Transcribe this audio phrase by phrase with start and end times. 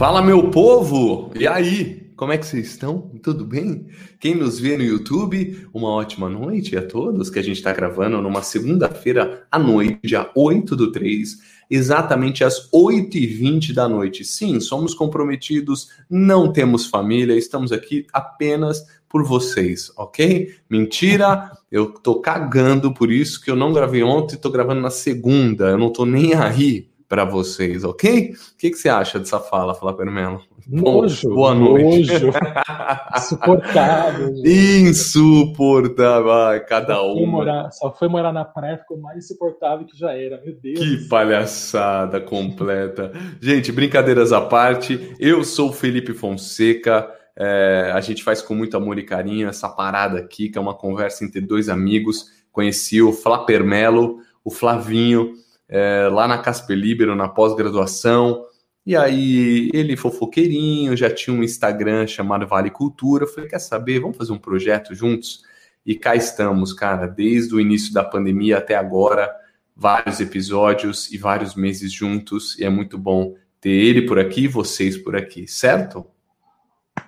[0.00, 1.30] Fala, meu povo!
[1.38, 2.10] E aí?
[2.16, 3.10] Como é que vocês estão?
[3.22, 3.86] Tudo bem?
[4.18, 8.18] Quem nos vê no YouTube, uma ótima noite a todos, que a gente está gravando
[8.22, 11.36] numa segunda-feira à noite, dia 8 do 3,
[11.68, 14.24] exatamente às 8h20 da noite.
[14.24, 20.54] Sim, somos comprometidos, não temos família, estamos aqui apenas por vocês, ok?
[20.70, 25.68] Mentira, eu tô cagando por isso que eu não gravei ontem, tô gravando na segunda,
[25.68, 28.30] eu não tô nem aí para vocês, ok?
[28.30, 30.40] O que, que você acha dessa fala, Flávio Melo?
[30.68, 32.12] Nojo, boa noite.
[32.12, 32.30] Nojo.
[33.18, 34.32] Insuportável.
[34.46, 37.26] Insuportável, cada só uma.
[37.26, 40.78] Morar, só foi morar na praia, ficou mais insuportável que já era, meu Deus.
[40.78, 43.10] Que palhaçada completa.
[43.40, 47.10] Gente, brincadeiras à parte, eu sou o Felipe Fonseca.
[47.36, 50.74] É, a gente faz com muito amor e carinho essa parada aqui, que é uma
[50.74, 52.26] conversa entre dois amigos.
[52.52, 55.34] Conheci o Flapermelo, o Flavinho,
[55.70, 58.44] é, lá na Casper Libero, na pós-graduação.
[58.84, 63.22] E aí, ele fofoqueirinho, já tinha um Instagram chamado Vale Cultura.
[63.22, 65.44] Eu falei, quer saber, vamos fazer um projeto juntos?
[65.86, 69.30] E cá estamos, cara, desde o início da pandemia até agora,
[69.76, 72.58] vários episódios e vários meses juntos.
[72.58, 76.04] E é muito bom ter ele por aqui e vocês por aqui, certo?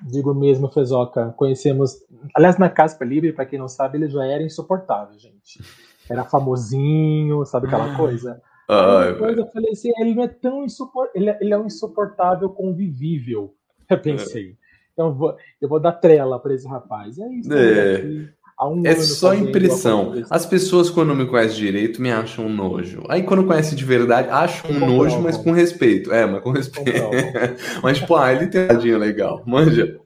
[0.01, 1.35] Digo mesmo, Fezoca.
[1.37, 1.97] Conhecemos.
[2.35, 5.61] Aliás, na Casper Libre, para quem não sabe, ele já era insuportável, gente.
[6.09, 8.41] Era famosinho, sabe aquela coisa?
[8.69, 11.67] Ai, depois eu falei assim, ele não é tão insuportável, ele, é, ele, é um
[11.67, 13.55] insuportável convivível.
[13.91, 14.51] Eu pensei.
[14.51, 14.63] É.
[14.93, 17.19] Então eu vou, eu vou dar trela para esse rapaz.
[17.19, 17.53] É isso.
[17.53, 18.29] É,
[18.67, 20.13] um é só impressão.
[20.31, 23.03] As pessoas, quando me conhecem direito, me acham um nojo.
[23.09, 26.13] Aí, quando conhece de verdade, acham um nojo, mas com respeito.
[26.13, 26.93] É, mas com respeito.
[27.83, 29.43] mas, tipo, ah, ele tem um tadinho legal.
[29.47, 29.99] Manja.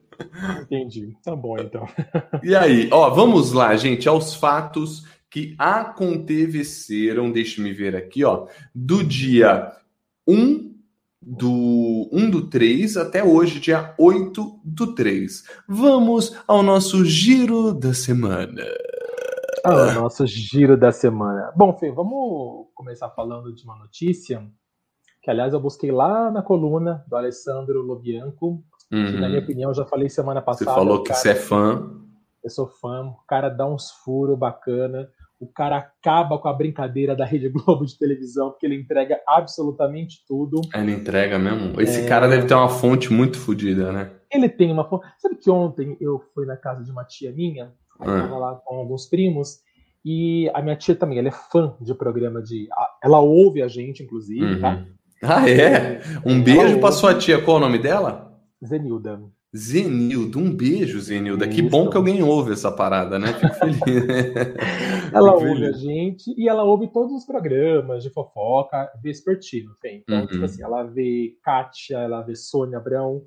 [0.63, 1.15] Entendi.
[1.23, 1.87] Tá bom, então.
[2.43, 5.05] e aí, ó, vamos lá, gente, aos fatos
[5.37, 9.71] que aconteceram, deixe-me ver aqui, ó, do dia
[10.27, 10.75] 1
[11.21, 15.45] do 1 do 3 até hoje, dia 8 do 3.
[15.69, 18.63] Vamos ao nosso giro da semana.
[19.63, 21.53] Ah, o nosso giro da semana.
[21.55, 24.43] Bom, Fê, vamos começar falando de uma notícia
[25.21, 29.07] que, aliás, eu busquei lá na coluna do Alessandro Lobianco, uhum.
[29.07, 30.71] que, na minha opinião, já falei semana passada.
[30.71, 31.91] Você falou que você é fã.
[32.43, 37.15] Eu sou fã, o cara dá uns furos bacana o cara acaba com a brincadeira
[37.15, 40.61] da Rede Globo de televisão, porque ele entrega absolutamente tudo.
[40.75, 41.81] Ele entrega mesmo?
[41.81, 42.07] Esse é...
[42.07, 44.13] cara deve ter uma fonte muito fodida, né?
[44.33, 45.07] Ele tem uma fonte.
[45.19, 48.23] Sabe que ontem eu fui na casa de uma tia minha, aí ah.
[48.23, 49.61] tava lá com alguns primos,
[50.05, 52.69] e a minha tia também, ela é fã de programa de.
[53.03, 54.71] Ela ouve a gente, inclusive, tá?
[54.71, 54.85] uhum.
[54.85, 54.87] tá?
[55.23, 56.01] Ah, é?
[56.25, 57.43] Um beijo pra sua tia.
[57.43, 58.39] Qual o nome dela?
[58.65, 59.21] Zenilda.
[59.55, 61.49] Zenildo, um beijo, Zenilda.
[61.49, 63.33] Que bom que alguém ouve essa parada, né?
[63.33, 63.81] Fico feliz.
[65.13, 65.75] ela Fico ouve feliz.
[65.75, 70.03] a gente e ela ouve todos os programas de fofoca vespertino, Fê.
[70.03, 70.41] Então, tipo uhum.
[70.41, 73.23] tipo assim, ela vê Kátia, ela vê Sônia Abrão.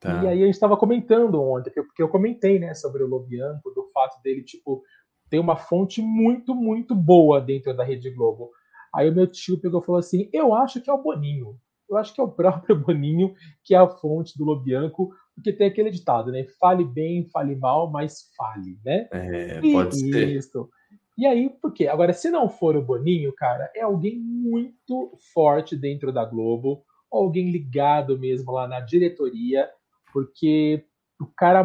[0.00, 0.22] Tá.
[0.22, 3.88] E aí a gente estava comentando ontem, porque eu comentei, né, sobre o Lobianco, do
[3.94, 4.82] fato dele, tipo,
[5.30, 8.50] ter uma fonte muito, muito boa dentro da Rede Globo.
[8.94, 11.58] Aí o meu tio pegou e falou assim: Eu acho que é o Boninho.
[11.88, 15.66] Eu acho que é o próprio Boninho que é a fonte do Lobianco, porque tem
[15.66, 16.44] aquele ditado, né?
[16.60, 19.08] Fale bem, fale mal, mas fale, né?
[19.10, 20.28] É, pode e, ser.
[20.28, 20.68] Isso.
[21.16, 21.86] E aí, por quê?
[21.86, 27.50] Agora, se não for o Boninho, cara, é alguém muito forte dentro da Globo, alguém
[27.50, 29.70] ligado mesmo lá na diretoria,
[30.12, 30.84] porque
[31.20, 31.64] o cara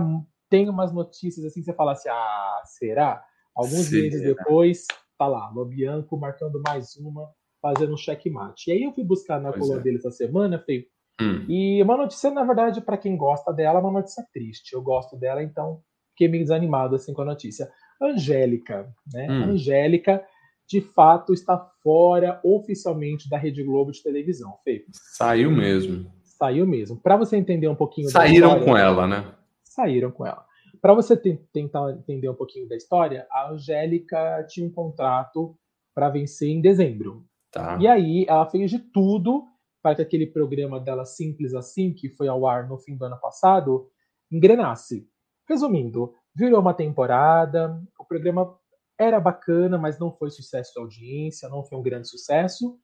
[0.50, 3.24] tem umas notícias assim, você fala assim, ah, será?
[3.56, 4.02] Alguns será?
[4.04, 4.86] meses depois,
[5.18, 7.32] tá lá, Lobianco marcando mais uma,
[7.62, 8.70] fazendo um checkmate.
[8.70, 9.84] E aí eu fui buscar na pois coluna é.
[9.84, 10.88] dele essa semana, falei,
[11.20, 11.46] Hum.
[11.50, 14.74] E uma notícia, na verdade, para quem gosta dela, é uma notícia triste.
[14.74, 15.82] Eu gosto dela, então
[16.12, 17.70] fiquei meio desanimado assim com a notícia.
[18.02, 19.28] Angélica, né?
[19.30, 19.44] Hum.
[19.52, 20.24] Angélica,
[20.68, 24.86] de fato, está fora oficialmente da Rede Globo de televisão, Fê.
[24.92, 26.10] Saiu mesmo.
[26.24, 26.96] Saiu mesmo.
[26.96, 29.34] Para você entender um pouquinho Saíram história, com ela, né?
[29.64, 30.46] Saíram com ela.
[30.82, 31.18] Para você
[31.52, 35.58] tentar entender um pouquinho da história, a Angélica tinha um contrato
[35.94, 37.26] para vencer em dezembro.
[37.52, 37.78] Tá.
[37.80, 39.48] E aí ela fez de tudo
[39.82, 43.20] para que aquele programa dela Simples Assim, que foi ao ar no fim do ano
[43.20, 43.90] passado,
[44.32, 45.08] engrenasse.
[45.48, 48.56] Resumindo, virou uma temporada, o programa
[48.98, 52.78] era bacana, mas não foi sucesso de audiência, não foi um grande sucesso.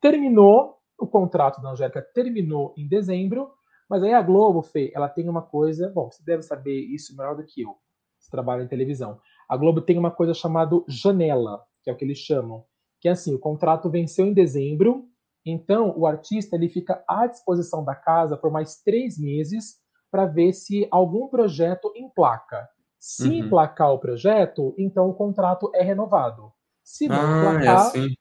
[0.00, 3.50] Terminou, o contrato da Angélica terminou em dezembro,
[3.88, 7.34] mas aí a Globo, Fê, ela tem uma coisa, bom, você deve saber isso melhor
[7.34, 7.76] do que eu,
[8.18, 9.18] você trabalha em televisão.
[9.48, 12.64] A Globo tem uma coisa chamada janela, que é o que eles chamam,
[13.02, 15.06] que é assim, o contrato venceu em dezembro,
[15.44, 20.52] então, o artista ele fica à disposição da casa por mais três meses para ver
[20.52, 22.68] se algum projeto emplaca.
[22.98, 23.34] Se uhum.
[23.34, 26.52] emplacar o projeto, então o contrato é renovado.
[26.84, 28.14] Se não ah, emplacar, é assim.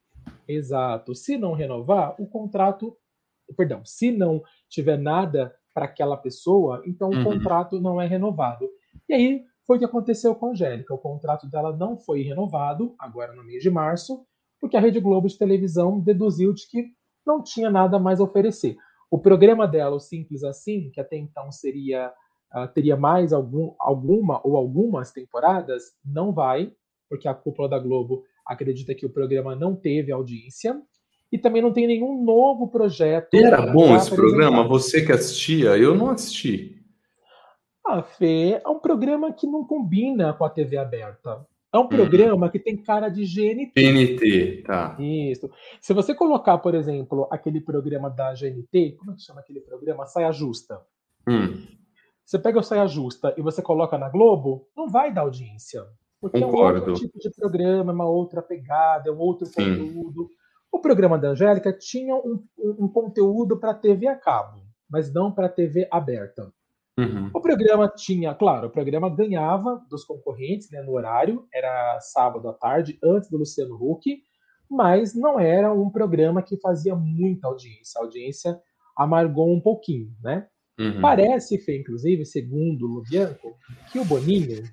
[0.48, 1.14] exato.
[1.14, 2.98] Se não renovar, o contrato,
[3.56, 7.24] perdão, se não tiver nada para aquela pessoa, então o uhum.
[7.24, 8.68] contrato não é renovado.
[9.08, 10.94] E aí foi o que aconteceu com a Angélica.
[10.94, 14.26] O contrato dela não foi renovado, agora no mês de março,
[14.62, 16.86] porque a Rede Globo de televisão deduziu de que
[17.26, 18.78] não tinha nada mais a oferecer.
[19.10, 22.14] O programa dela, o Simples Assim, que até então seria
[22.56, 26.72] uh, teria mais algum, alguma ou algumas temporadas, não vai,
[27.10, 30.80] porque a cúpula da Globo acredita que o programa não teve audiência
[31.32, 33.34] e também não tem nenhum novo projeto.
[33.34, 34.68] Era bom esse programa?
[34.68, 35.78] Você que assistia?
[35.78, 36.78] Eu não assisti.
[37.86, 41.46] Ah, Fê, é um programa que não combina com a TV aberta.
[41.74, 41.88] É um hum.
[41.88, 43.72] programa que tem cara de GNT.
[43.76, 44.98] GNT, tá.
[45.00, 45.50] Isso.
[45.80, 50.06] Se você colocar, por exemplo, aquele programa da GNT, como é que chama aquele programa?
[50.06, 50.82] Saia Justa.
[51.28, 51.66] Hum.
[52.26, 55.86] Você pega o Saia Justa e você coloca na Globo, não vai dar audiência.
[56.20, 56.78] Porque Concordo.
[56.78, 59.54] é um outro tipo de programa, é uma outra pegada, é um outro Sim.
[59.54, 60.30] conteúdo.
[60.72, 65.32] O programa da Angélica tinha um, um, um conteúdo para TV a cabo, mas não
[65.32, 66.54] para TV aberta.
[66.98, 67.32] Uhum.
[67.34, 72.54] O programa tinha, claro, o programa ganhava dos concorrentes né, no horário, era sábado à
[72.54, 74.22] tarde, antes do Luciano Huck,
[74.70, 78.00] mas não era um programa que fazia muita audiência.
[78.00, 78.62] A audiência
[78.96, 80.48] amargou um pouquinho, né?
[80.80, 81.02] Uhum.
[81.02, 83.56] Parece, Fê, inclusive, segundo o Lubianco,
[83.92, 84.64] que o Boninho,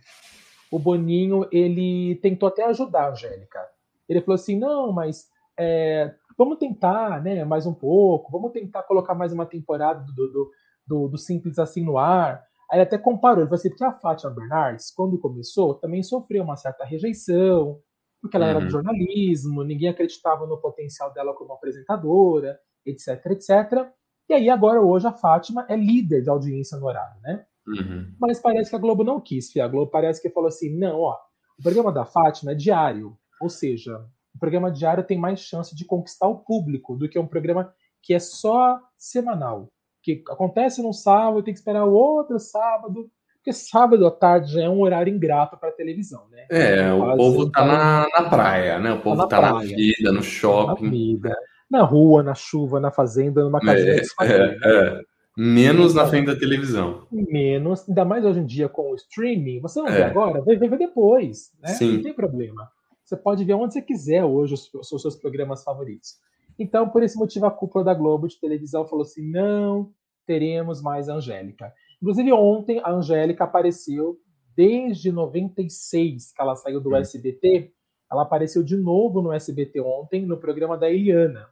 [0.71, 3.61] o Boninho, ele tentou até ajudar a Angélica.
[4.09, 5.27] Ele falou assim, não, mas
[5.59, 10.51] é, vamos tentar, né, mais um pouco, vamos tentar colocar mais uma temporada do, do
[10.89, 12.43] do, do Simples Assim no ar.
[12.71, 16.43] Aí ele até comparou, ele falou assim, porque a Fátima Bernardes, quando começou, também sofreu
[16.43, 17.81] uma certa rejeição,
[18.21, 18.51] porque ela uhum.
[18.51, 18.71] era do uhum.
[18.71, 23.89] jornalismo, ninguém acreditava no potencial dela como apresentadora, etc, etc.
[24.29, 27.47] E aí agora hoje a Fátima é líder de audiência no horário, né?
[27.67, 28.15] Uhum.
[28.21, 29.65] Mas parece que a Globo não quis, Fia.
[29.65, 31.17] A Globo parece que falou assim, não, ó,
[31.59, 34.05] o programa da Fátima é diário, ou seja,
[34.35, 38.13] o programa diário tem mais chance de conquistar o público do que um programa que
[38.13, 39.71] é só semanal
[40.17, 44.63] que acontece num sábado, tem que esperar o outro sábado, porque sábado à tarde já
[44.63, 46.47] é um horário ingrato para televisão, né?
[46.51, 48.93] É, o povo tá na, na praia, né?
[48.93, 50.85] O povo tá, tá na vida, no shopping.
[50.85, 51.37] Na vida,
[51.71, 55.01] na rua, na chuva, na fazenda, numa casinha é, é, é.
[55.37, 57.07] Menos na frente da televisão.
[57.13, 59.61] Menos, ainda mais hoje em dia com o streaming.
[59.61, 59.93] Você não é.
[59.93, 61.69] vê agora, vai ver depois, né?
[61.69, 61.97] Sim.
[61.97, 62.69] Não tem problema.
[63.05, 66.17] Você pode ver onde você quiser hoje os, os seus programas favoritos.
[66.59, 69.91] Então, por esse motivo, a cúpula da Globo de televisão falou assim: não
[70.29, 71.73] teremos mais a Angélica.
[72.03, 74.19] Inclusive, ontem a Angélica apareceu
[74.55, 76.97] desde 96, que ela saiu do hum.
[76.97, 77.73] SBT.
[78.13, 81.49] Ela apareceu de novo no SBT ontem, no programa da Eliana.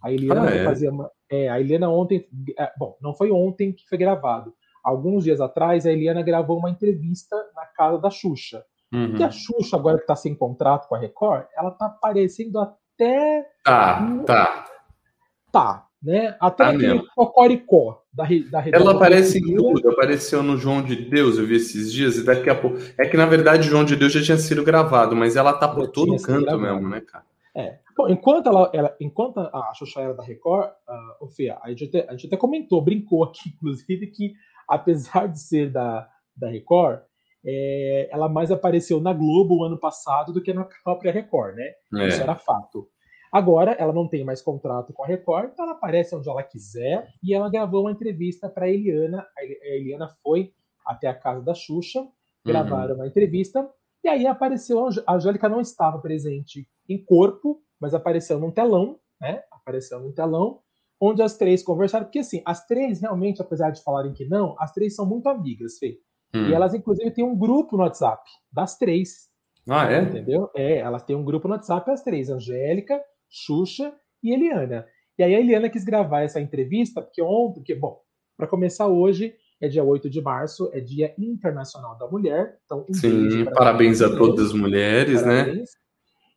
[0.00, 0.64] A Eliana ah, é?
[0.64, 2.26] fazia uma, é, a Eliana ontem,
[2.58, 4.54] é, bom, não foi ontem que foi gravado.
[4.82, 8.64] Alguns dias atrás, a Eliana gravou uma entrevista na casa da Xuxa.
[8.92, 9.16] Uhum.
[9.16, 13.44] E a Xuxa, agora que está sem contrato com a Record, ela está aparecendo até.
[13.64, 14.64] Tá, tá.
[15.52, 16.36] Tá, né?
[16.40, 21.38] Até tá aquele Cocoricó da, da Ela aparece em tudo, apareceu no João de Deus,
[21.38, 22.78] eu vi esses dias, e daqui a pouco.
[22.98, 25.68] É que na verdade o João de Deus já tinha sido gravado, mas ela tá
[25.68, 26.62] por todo canto gravado.
[26.62, 27.24] mesmo, né, cara?
[27.54, 27.78] É.
[27.96, 30.70] Bom, enquanto ela, ela, enquanto a Xuxa era da Record,
[31.22, 34.32] uh, Fia, a, gente até, a gente até comentou, brincou aqui, inclusive, que
[34.66, 37.00] apesar de ser da, da Record,
[37.44, 41.72] é, ela mais apareceu na Globo o ano passado do que na própria Record, né?
[41.96, 42.08] É.
[42.08, 42.88] Isso era fato.
[43.32, 47.08] Agora, ela não tem mais contrato com a Record, então ela aparece onde ela quiser
[47.22, 49.26] e ela gravou uma entrevista para a Eliana.
[49.38, 50.52] A Eliana foi
[50.84, 52.06] até a casa da Xuxa,
[52.44, 53.00] gravaram uhum.
[53.00, 53.70] uma entrevista
[54.02, 54.84] e aí apareceu.
[55.06, 59.44] A Angélica não estava presente em corpo, mas apareceu num telão, né?
[59.52, 60.60] Apareceu num telão,
[61.00, 64.72] onde as três conversaram, porque assim, as três realmente, apesar de falarem que não, as
[64.72, 66.00] três são muito amigas, Fê.
[66.34, 66.48] Hum.
[66.48, 68.22] E elas, inclusive, têm um grupo no WhatsApp
[68.52, 69.30] das três.
[69.68, 70.02] Ah, é?
[70.02, 70.50] Entendeu?
[70.56, 74.86] É, elas têm um grupo no WhatsApp, as três, Angélica, Xuxa e Eliana.
[75.18, 78.00] E aí a Eliana quis gravar essa entrevista, porque ontem, porque, bom,
[78.36, 82.58] para começar hoje, é dia 8 de março, é Dia Internacional da Mulher.
[82.64, 85.44] Então, um Sim, parabéns a todas as mulheres, né?
[85.44, 85.58] parabéns.
[85.58, 85.80] né?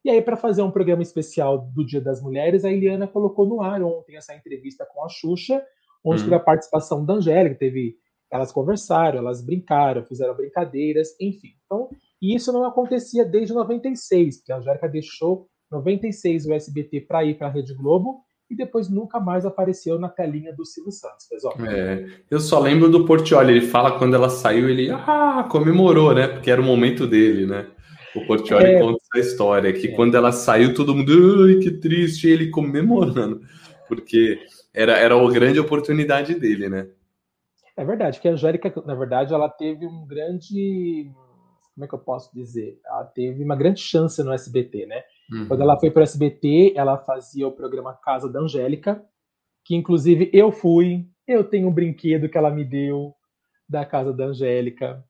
[0.05, 3.61] E aí, para fazer um programa especial do Dia das Mulheres, a Eliana colocou no
[3.61, 5.63] ar ontem essa entrevista com a Xuxa,
[6.03, 6.25] onde hum.
[6.25, 7.95] teve a participação da Angélica, teve
[8.29, 11.49] elas conversaram, elas brincaram, fizeram brincadeiras, enfim.
[11.65, 11.87] Então,
[12.19, 17.47] isso não acontecia desde 96, porque a Angélica deixou 96 o SBT para ir para
[17.47, 21.55] a Rede Globo e depois nunca mais apareceu na telinha do Silvio Santos, pessoal.
[21.65, 26.27] É, eu só lembro do Portioli, ele fala quando ela saiu, ele ah, comemorou, né?
[26.27, 27.67] Porque era o momento dele, né?
[28.15, 29.91] O Portioli é, conta essa história, que é.
[29.95, 33.41] quando ela saiu, todo mundo, ai, que triste, ele comemorando,
[33.87, 34.39] porque
[34.73, 36.87] era, era a grande oportunidade dele, né?
[37.75, 41.11] É verdade, que a Angélica, na verdade, ela teve um grande.
[41.73, 42.79] Como é que eu posso dizer?
[42.85, 45.01] Ela teve uma grande chance no SBT, né?
[45.33, 45.47] Uhum.
[45.47, 49.03] Quando ela foi para o SBT, ela fazia o programa Casa da Angélica,
[49.65, 53.15] que inclusive eu fui, eu tenho um brinquedo que ela me deu
[53.67, 55.03] da casa da Angélica.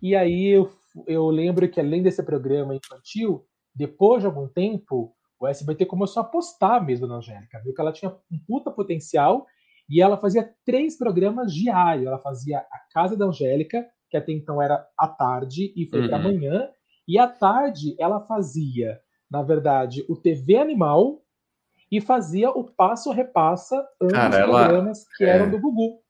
[0.00, 0.70] E aí eu,
[1.06, 3.44] eu lembro que além desse programa infantil,
[3.74, 7.92] depois de algum tempo, o SBT começou a apostar mesmo na Angélica, viu que ela
[7.92, 9.46] tinha um puta potencial
[9.88, 12.06] e ela fazia três programas diários.
[12.06, 16.08] Ela fazia a Casa da Angélica, que até então era à tarde e foi uhum.
[16.08, 16.68] para amanhã,
[17.06, 21.22] e à tarde ela fazia, na verdade, o TV Animal
[21.90, 25.28] e fazia o Passo Repassa, ambos Cara, ela, programas que é...
[25.28, 26.00] eram do Gugu.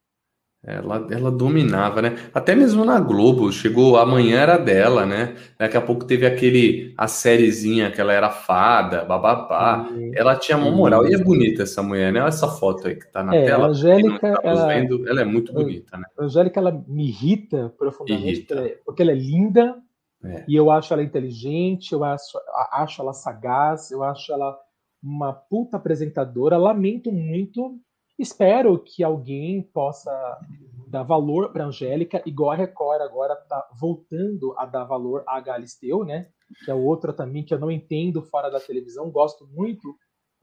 [0.65, 2.17] Ela, ela dominava, né?
[2.35, 5.37] Até mesmo na Globo, chegou amanhã era dela, né?
[5.57, 9.89] Daqui a pouco teve aquele a sériezinha que ela era fada, bababá.
[10.15, 12.21] ela tinha uma moral e é bonita essa mulher, né?
[12.21, 13.67] Olha essa foto aí que tá na é, tela.
[13.67, 16.05] A Angélica, ela, vendo, ela é muito bonita, né?
[16.19, 18.81] A Angélica ela me irrita profundamente irrita.
[18.85, 19.77] porque ela é linda
[20.25, 20.45] é.
[20.49, 22.39] e eu acho ela inteligente, eu acho,
[22.73, 24.59] acho ela sagaz, eu acho ela
[25.03, 26.57] uma puta apresentadora.
[26.57, 27.81] Lamento muito
[28.19, 30.11] Espero que alguém possa
[30.89, 36.05] dar valor para Angélica, igual a Record agora está voltando a dar valor a Galisteu,
[36.05, 36.29] né?
[36.65, 39.95] Que é outra também que eu não entendo fora da televisão, gosto muito.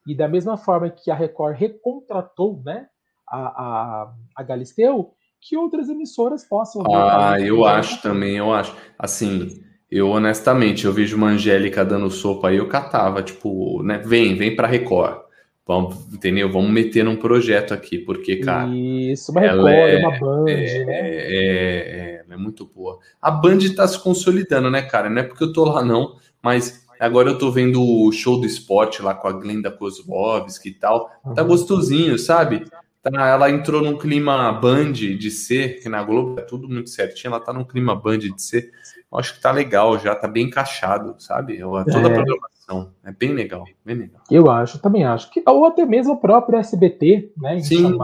[0.08, 2.88] E da mesma forma que a Record recontratou, né?
[3.28, 5.14] A, a, a Galisteu,
[5.48, 6.82] que outras emissoras possam.
[6.92, 8.76] Ah, eu acho também, eu acho.
[8.98, 9.62] Assim,
[9.92, 14.00] eu honestamente, eu vejo uma Angélica dando sopa aí, eu catava, tipo, né?
[14.00, 15.24] Vem, vem para Record.
[15.68, 16.52] Vamos, entendeu?
[16.52, 18.68] Vamos meter num projeto aqui, porque, cara.
[18.76, 20.94] Isso, uma Record, é, uma Band, é, né?
[20.94, 22.98] É, é, é, muito boa.
[23.22, 25.12] A Band tá se consolidando, né, cara?
[25.12, 28.48] Não é porque eu tô lá, não, mas agora eu tô vendo o show do
[28.48, 31.10] esporte lá com a Glenda Kozlovski e tal.
[31.36, 32.66] Tá gostosinho, sabe?
[33.12, 37.34] Tá, ela entrou num clima Band de ser, que na Globo é tudo muito certinho,
[37.34, 38.72] ela tá num clima Band de ser.
[39.12, 41.60] Eu acho que tá legal já, tá bem encaixado, sabe?
[41.60, 42.14] Toda a é.
[42.14, 44.22] programação então, é bem legal, bem legal.
[44.30, 45.30] Eu acho, também acho.
[45.30, 47.60] Que, ou até mesmo o próprio SBT, né?
[47.62, 47.96] Sim.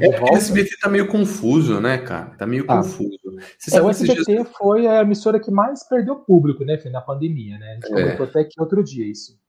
[0.00, 2.34] é, o SBT tá meio confuso, né, cara?
[2.36, 2.78] Tá meio tá.
[2.78, 3.16] confuso.
[3.72, 4.48] é, o SBT dias...
[4.58, 7.70] foi a emissora que mais perdeu público, né, na pandemia, né?
[7.70, 8.02] A gente é.
[8.02, 9.40] comentou até que outro dia isso.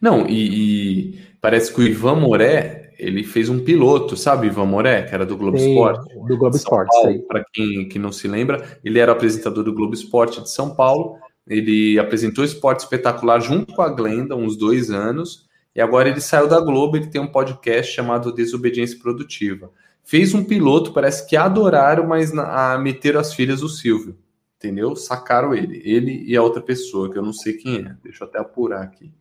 [0.00, 5.02] Não, e, e, parece que o Ivan Moré, ele fez um piloto, sabe, Ivan Moré,
[5.02, 6.14] que era do Globo Esporte.
[6.26, 10.42] Do Globo Esporte, Para quem que não se lembra, ele era apresentador do Globo Esporte
[10.42, 15.80] de São Paulo ele apresentou Esporte Espetacular junto com a Glenda, uns dois anos, e
[15.80, 19.70] agora ele saiu da Globo, ele tem um podcast chamado Desobediência Produtiva.
[20.04, 24.16] Fez um piloto, parece que adoraram, mas a meteram as filhas do Silvio.
[24.56, 24.96] Entendeu?
[24.96, 25.80] Sacaram ele.
[25.84, 27.96] Ele e a outra pessoa, que eu não sei quem é.
[28.02, 29.12] Deixa eu até apurar aqui.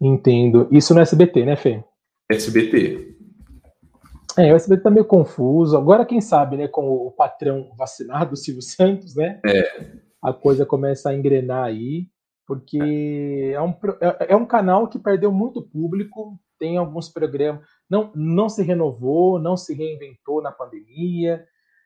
[0.00, 0.68] Entendo.
[0.70, 1.82] Isso no SBT, né, Fê?
[2.28, 3.13] SBT.
[4.36, 5.76] É, o SBT tá meio confuso.
[5.76, 9.40] Agora, quem sabe, né, com o patrão vacinado, o Silvio Santos, né?
[9.46, 12.08] É a coisa começa a engrenar aí,
[12.46, 18.10] porque é um, é, é um canal que perdeu muito público, tem alguns programas, não,
[18.14, 21.44] não se renovou, não se reinventou na pandemia,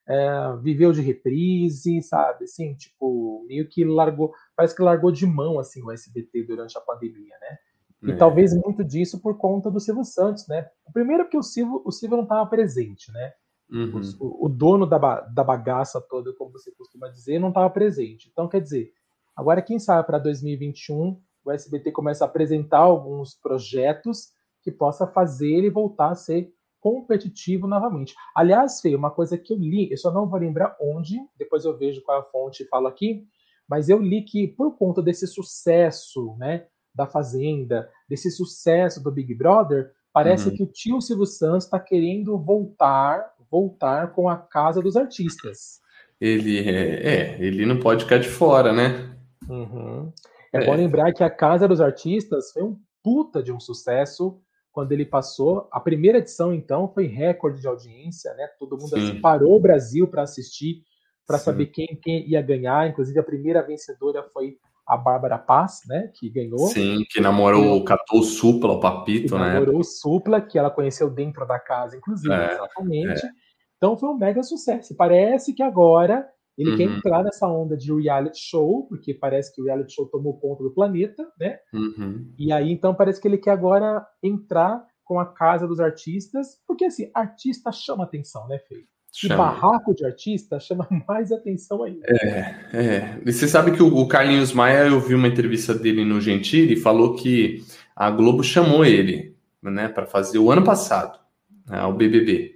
[0.08, 2.44] é, viveu de reprise, sabe?
[2.44, 6.80] Assim, tipo, meio que largou, parece que largou de mão assim o SBT durante a
[6.80, 7.58] pandemia, né?
[8.02, 8.16] E é.
[8.16, 10.68] talvez muito disso por conta do Silvio Santos, né?
[10.86, 13.32] O primeiro é que o Silvio, o Silvio não estava presente, né?
[13.70, 14.00] Uhum.
[14.20, 18.28] O, o, dono da, da bagaça toda, como você costuma dizer, não estava presente.
[18.32, 18.92] Então, quer dizer,
[19.36, 24.28] agora quem sabe para 2021 o SBT começa a apresentar alguns projetos
[24.62, 28.14] que possa fazer ele voltar a ser competitivo novamente.
[28.34, 31.76] Aliás, Fê, uma coisa que eu li, eu só não vou lembrar onde, depois eu
[31.76, 33.24] vejo qual é a fonte e falo aqui,
[33.68, 36.66] mas eu li que por conta desse sucesso, né,
[36.98, 40.56] da Fazenda, desse sucesso do Big Brother, parece uhum.
[40.56, 45.80] que o tio Silvio Santos está querendo voltar voltar com a Casa dos Artistas.
[46.20, 49.16] Ele é, é ele não pode ficar de fora, né?
[49.48, 50.12] Uhum.
[50.52, 54.40] É, é, bom lembrar que a Casa dos Artistas foi um puta de um sucesso
[54.72, 55.68] quando ele passou.
[55.72, 58.48] A primeira edição, então, foi recorde de audiência, né?
[58.58, 60.82] Todo mundo assim, parou o Brasil para assistir,
[61.26, 62.88] para saber quem, quem ia ganhar.
[62.88, 66.66] Inclusive, a primeira vencedora foi a Bárbara Paz, né, que ganhou.
[66.68, 69.54] Sim, que namorou, catou o Supla, o Papito, né?
[69.54, 73.26] Namorou o Supla, que ela conheceu dentro da casa, inclusive, é, exatamente.
[73.26, 73.30] É.
[73.76, 74.96] Então foi um mega sucesso.
[74.96, 76.26] Parece que agora
[76.56, 76.76] ele uhum.
[76.76, 80.64] quer entrar nessa onda de reality show, porque parece que o reality show tomou conta
[80.64, 81.58] do planeta, né?
[81.72, 82.34] Uhum.
[82.36, 86.86] E aí, então, parece que ele quer agora entrar com a casa dos artistas, porque
[86.86, 88.84] assim, artista chama atenção, né, Fê?
[89.12, 89.34] Chama.
[89.34, 92.06] E barraco de artista chama mais atenção ainda.
[92.06, 93.18] É, é.
[93.24, 96.80] E você sabe que o, Carlinhos Maia, eu vi uma entrevista dele no Gentili, e
[96.80, 97.64] falou que
[97.96, 101.18] a Globo chamou ele, né, para fazer o ano passado,
[101.66, 102.54] né, o BBB.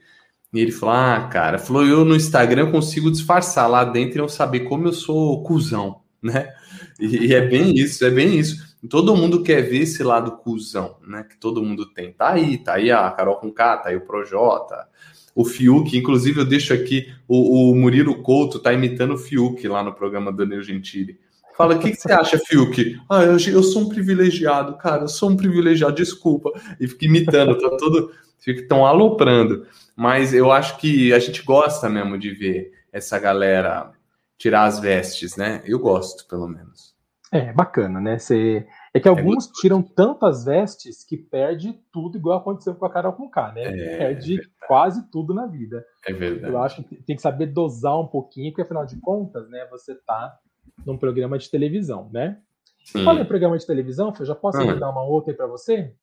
[0.52, 4.28] E ele falou: Ah, cara, falou, eu no Instagram consigo disfarçar lá dentro e eu
[4.28, 6.52] saber como eu sou cuzão, né?
[7.00, 8.76] E, e, é bem isso, é bem isso.
[8.88, 11.24] Todo mundo quer ver esse lado cuzão, né?
[11.24, 12.12] Que todo mundo tem.
[12.12, 14.86] Tá aí, tá aí a Carol com K, tá aí o Projota,
[15.34, 19.82] o Fiuk, inclusive eu deixo aqui, o, o Murilo Couto tá imitando o Fiuk lá
[19.82, 21.18] no programa do Danilo Gentili.
[21.56, 23.00] Fala, o que, que, você acha, Fiuk?
[23.08, 26.50] Ah, eu, eu, sou um privilegiado, cara, eu sou um privilegiado, desculpa.
[26.80, 28.12] E fica imitando, tá todo.
[28.38, 29.66] Ficam aloprando.
[29.94, 33.92] Mas eu acho que a gente gosta mesmo de ver essa galera
[34.38, 35.62] tirar as vestes, né?
[35.64, 36.94] Eu gosto, pelo menos.
[37.30, 38.18] É, bacana, né?
[38.18, 38.66] Você...
[38.94, 43.12] É que alguns é tiram tantas vestes que perde tudo, igual aconteceu com a Carol
[43.30, 43.62] K, né?
[43.62, 45.84] É, perde é quase tudo na vida.
[46.06, 46.52] É verdade.
[46.52, 49.94] Eu acho que tem que saber dosar um pouquinho, porque afinal de contas, né, você
[49.94, 50.38] tá
[50.84, 52.38] num programa de televisão, né?
[52.84, 53.04] Sim.
[53.04, 54.78] Fala em programa de televisão, eu já posso uhum.
[54.78, 55.94] dar uma outra aí para você?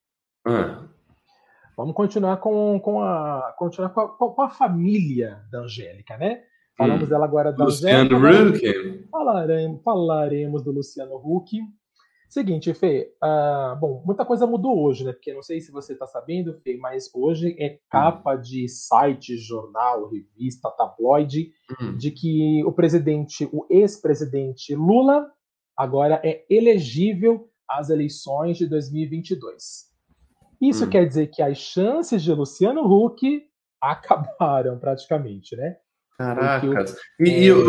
[0.47, 0.87] Uhum.
[1.77, 6.43] Vamos continuar com, com a continuar com a, com a família da Angélica, né?
[6.77, 7.09] Falamos hum.
[7.09, 9.07] dela agora da Luciano Huck.
[9.11, 11.57] Falaremos, falaremos do Luciano Huck.
[12.29, 15.11] Seguinte, Fê, uh, bom, muita coisa mudou hoje, né?
[15.11, 18.41] Porque não sei se você está sabendo, Fê, mas hoje é capa hum.
[18.41, 21.97] de site, jornal, revista, tabloide, hum.
[21.97, 25.25] de que o presidente, o ex-presidente Lula,
[25.75, 29.89] agora é elegível às eleições de 2022.
[30.61, 30.89] Isso hum.
[30.89, 33.41] quer dizer que as chances de Luciano Huck
[33.81, 35.77] acabaram praticamente, né?
[36.15, 36.95] Caracas.
[37.19, 37.39] E, é...
[37.39, 37.65] e eu,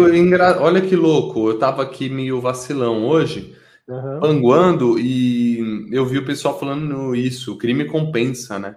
[0.61, 3.59] olha que louco, eu tava aqui meio vacilão hoje
[3.91, 4.21] uhum.
[4.21, 8.77] panguando e eu vi o pessoal falando isso, crime compensa, né?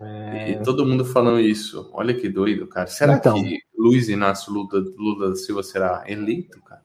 [0.00, 0.50] É...
[0.50, 1.90] E todo mundo falando isso.
[1.92, 2.86] Olha que doido, cara.
[2.86, 3.34] Será então...
[3.34, 6.82] que Luiz Inácio Lula, Lula da Silva será eleito, cara?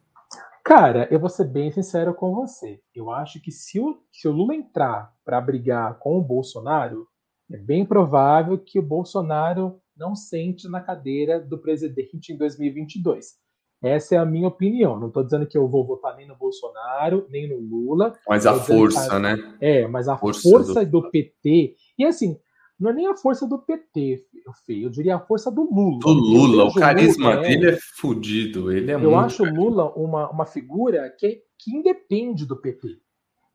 [0.63, 2.79] Cara, eu vou ser bem sincero com você.
[2.93, 7.07] Eu acho que se o, se o Lula entrar para brigar com o Bolsonaro,
[7.49, 13.37] é bem provável que o Bolsonaro não sente na cadeira do presidente em 2022.
[13.81, 14.99] Essa é a minha opinião.
[14.99, 18.13] Não estou dizendo que eu vou votar nem no Bolsonaro, nem no Lula.
[18.27, 19.57] Mas a força, que, né?
[19.61, 21.01] É, mas a força, força do...
[21.01, 21.09] do...
[21.09, 21.75] PT.
[21.97, 22.37] E assim,
[22.79, 24.25] não é nem a força do PT,
[24.65, 25.99] Fê, eu diria a força do Lula.
[25.99, 28.71] Do Lula, o carisma Lula, dele é, é fodido.
[28.71, 32.99] Ele é eu acho o Lula uma, uma figura que, que independe do PT.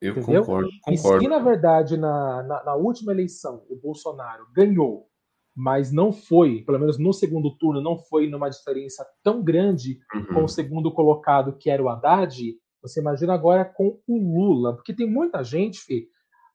[0.00, 0.42] Eu entendeu?
[0.42, 1.18] concordo, concordo.
[1.18, 5.08] E se, na verdade, na, na, na última eleição, o Bolsonaro ganhou
[5.54, 10.26] mas não foi, pelo menos no segundo turno, não foi numa diferença tão grande uhum.
[10.26, 12.54] com o segundo colocado, que era o Haddad.
[12.82, 16.08] Você imagina agora com o Lula, porque tem muita gente, Fê,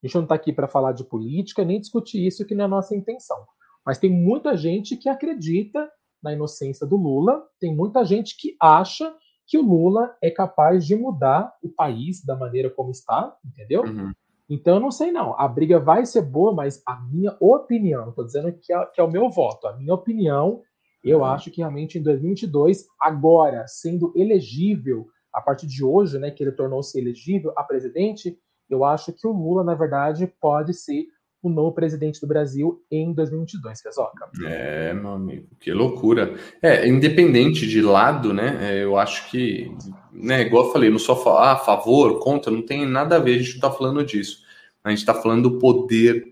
[0.04, 2.66] a gente não está aqui para falar de política nem discutir isso, que não é
[2.66, 3.38] a nossa intenção.
[3.86, 5.90] Mas tem muita gente que acredita
[6.22, 9.14] na inocência do Lula, tem muita gente que acha
[9.48, 13.82] que o Lula é capaz de mudar o país da maneira como está, entendeu?
[13.84, 14.12] Uhum.
[14.50, 15.40] Então eu não sei não.
[15.40, 19.04] A briga vai ser boa, mas a minha opinião, estou dizendo que é, que é,
[19.04, 20.64] o meu voto, a minha opinião,
[21.04, 21.26] eu uhum.
[21.26, 26.52] acho que realmente em 2022, agora sendo elegível a partir de hoje, né, que ele
[26.52, 28.38] tornou-se elegível a presidente,
[28.70, 31.06] eu acho que o Lula, na verdade, pode ser
[31.42, 34.30] o novo presidente do Brasil em 2022, Fezoca.
[34.44, 36.36] É, meu amigo, que loucura.
[36.62, 39.72] É, independente de lado, né, é, eu acho que,
[40.12, 43.36] né, igual eu falei, não só falar a favor, contra, não tem nada a ver,
[43.36, 44.40] a gente não tá falando disso.
[44.84, 46.26] A gente tá falando do poder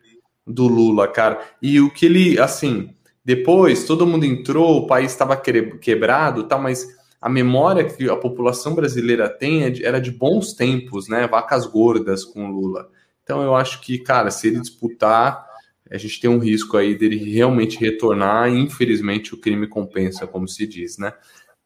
[0.45, 1.39] do Lula, cara.
[1.61, 2.89] E o que ele, assim,
[3.23, 6.87] depois todo mundo entrou, o país estava quebrado, tal, mas
[7.19, 11.27] a memória que a população brasileira tem é era de bons tempos, né?
[11.27, 12.89] Vacas gordas com Lula.
[13.27, 15.45] Então eu acho que, cara, se ele disputar,
[15.91, 20.65] a gente tem um risco aí dele realmente retornar infelizmente o crime compensa, como se
[20.65, 21.11] diz, né?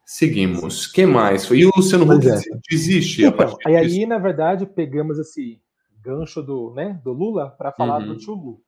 [0.03, 0.87] Seguimos.
[0.87, 1.43] que mais?
[1.51, 2.39] E o Luciano Huck é.
[2.67, 5.61] desiste então, a aí, aí, na verdade, pegamos esse
[6.01, 8.07] gancho do, né, do Lula para falar uhum.
[8.07, 8.53] do tio Lu.
[8.53, 8.59] O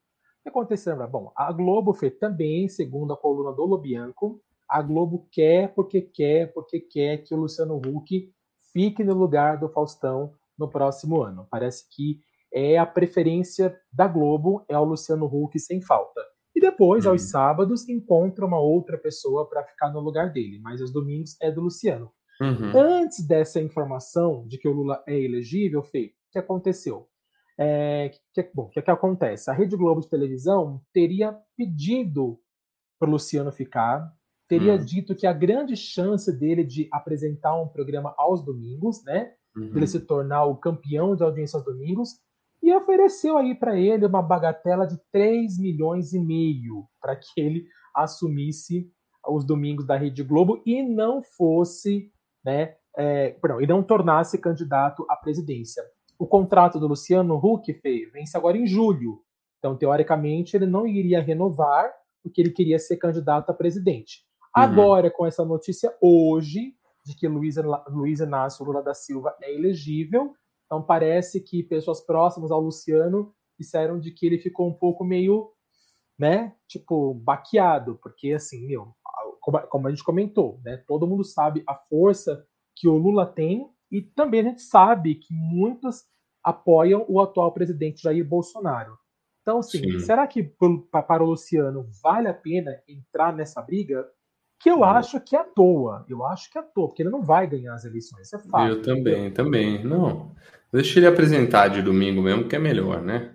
[0.44, 0.96] que aconteceu?
[1.08, 6.52] Bom, a Globo fez também, segundo a coluna do Lobianco, a Globo quer porque quer,
[6.52, 8.32] porque quer que o Luciano Huck
[8.72, 11.48] fique no lugar do Faustão no próximo ano.
[11.50, 12.20] Parece que
[12.54, 16.20] é a preferência da Globo, é o Luciano Huck sem falta.
[16.54, 17.12] E depois, uhum.
[17.12, 21.50] aos sábados, encontra uma outra pessoa para ficar no lugar dele, mas aos domingos é
[21.50, 22.12] do Luciano.
[22.40, 22.76] Uhum.
[22.76, 27.08] Antes dessa informação de que o Lula é elegível, Fê, o que aconteceu?
[27.58, 29.50] É, que, bom, o que, que acontece?
[29.50, 32.38] A Rede Globo de televisão teria pedido
[32.98, 34.12] para o Luciano ficar,
[34.48, 34.84] teria uhum.
[34.84, 39.32] dito que a grande chance dele de apresentar um programa aos domingos, né?
[39.56, 39.76] Uhum.
[39.76, 42.20] Ele se tornar o campeão de audiência aos domingos,
[42.64, 47.66] e ofereceu aí para ele uma bagatela de 3 milhões e meio para que ele
[47.94, 48.90] assumisse
[49.28, 52.10] os domingos da Rede Globo e não fosse,
[52.42, 55.82] né, é, perdão, e não tornasse candidato à presidência.
[56.18, 57.70] O contrato do Luciano Huck
[58.12, 59.20] vence agora em julho.
[59.58, 64.24] Então, teoricamente, ele não iria renovar porque ele queria ser candidato a presidente.
[64.56, 64.62] Uhum.
[64.62, 66.74] Agora, com essa notícia hoje
[67.04, 67.56] de que Luiz,
[67.88, 70.34] Luiz Inácio Lula da Silva é elegível,
[70.74, 75.52] então parece que pessoas próximas ao Luciano disseram de que ele ficou um pouco meio
[76.18, 78.92] né, tipo, baqueado, porque assim, meu,
[79.68, 84.02] como a gente comentou, né, todo mundo sabe a força que o Lula tem e
[84.02, 86.02] também a gente sabe que muitos
[86.42, 88.98] apoiam o atual presidente Jair Bolsonaro.
[89.42, 90.00] Então, assim, Sim.
[90.00, 90.42] será que
[90.90, 94.04] para o Luciano vale a pena entrar nessa briga?
[94.58, 96.04] Que eu acho que é à toa.
[96.08, 98.38] Eu acho que é à toa, porque ele não vai ganhar as eleições, isso é
[98.38, 98.70] fato.
[98.70, 99.84] Eu também, também.
[99.84, 100.34] Não.
[100.74, 103.32] Deixa ele apresentar de domingo mesmo, que é melhor, né?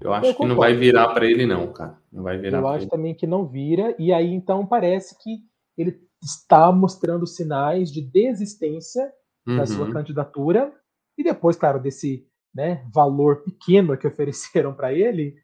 [0.00, 1.98] Eu acho eu que não vai virar para ele, não, cara.
[2.12, 2.60] Não vai virar.
[2.60, 2.90] Eu acho ele.
[2.90, 5.40] também que não vira, e aí então parece que
[5.76, 9.10] ele está mostrando sinais de desistência
[9.44, 9.56] uhum.
[9.56, 9.92] da sua uhum.
[9.92, 10.72] candidatura,
[11.18, 15.34] e depois, claro, desse né, valor pequeno que ofereceram para ele,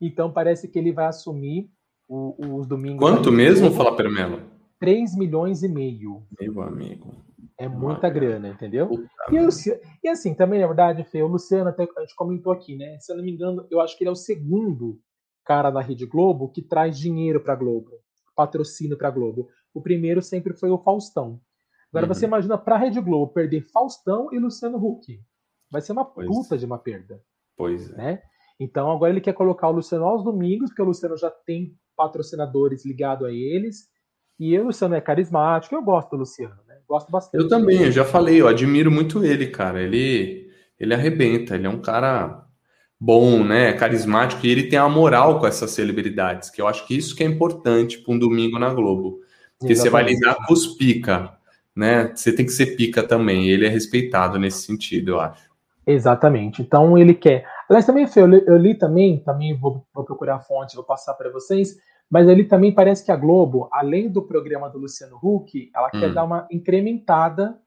[0.00, 1.68] então parece que ele vai assumir
[2.08, 3.00] o, os domingos.
[3.00, 4.40] Quanto mesmo, Fala Permelo?
[4.78, 6.22] 3 milhões e meio.
[6.40, 7.12] Meu amigo.
[7.58, 8.90] É muita grana, entendeu?
[9.30, 12.76] E, Luciano, e, assim, também, na verdade, Fê, o Luciano, até a gente comentou aqui,
[12.76, 12.98] né?
[13.00, 15.00] Se eu não me engano, eu acho que ele é o segundo
[15.42, 17.92] cara da Rede Globo que traz dinheiro para Globo,
[18.34, 19.48] patrocínio para Globo.
[19.72, 21.40] O primeiro sempre foi o Faustão.
[21.90, 22.14] Agora uhum.
[22.14, 25.18] você imagina para a Rede Globo perder Faustão e Luciano Huck.
[25.70, 26.28] Vai ser uma pois.
[26.28, 27.22] puta de uma perda.
[27.56, 27.96] Pois é.
[27.96, 28.22] Né?
[28.60, 32.84] Então agora ele quer colocar o Luciano aos domingos, porque o Luciano já tem patrocinadores
[32.84, 33.88] ligados a eles.
[34.38, 36.65] E o Luciano é carismático, eu gosto do Luciano?
[36.88, 37.42] Gosto bastante.
[37.42, 39.82] Eu também, eu já falei, eu admiro muito ele, cara.
[39.82, 42.44] Ele, ele arrebenta, ele é um cara
[42.98, 43.72] bom, né?
[43.72, 47.22] Carismático, e ele tem a moral com essas celebridades, que eu acho que isso que
[47.22, 49.20] é importante para um domingo na Globo.
[49.58, 49.76] Porque Exatamente.
[49.76, 51.32] você vai lidar com os pica,
[51.74, 52.12] né?
[52.14, 53.48] Você tem que ser pica também.
[53.48, 55.46] ele é respeitado nesse sentido, eu acho.
[55.86, 56.62] Exatamente.
[56.62, 57.46] Então ele quer.
[57.68, 61.14] Aliás, também eu li, eu li também, também vou, vou procurar a fonte, vou passar
[61.14, 61.76] para vocês.
[62.10, 66.00] Mas ele também parece que a Globo, além do programa do Luciano Huck, ela hum.
[66.00, 67.60] quer dar uma incrementada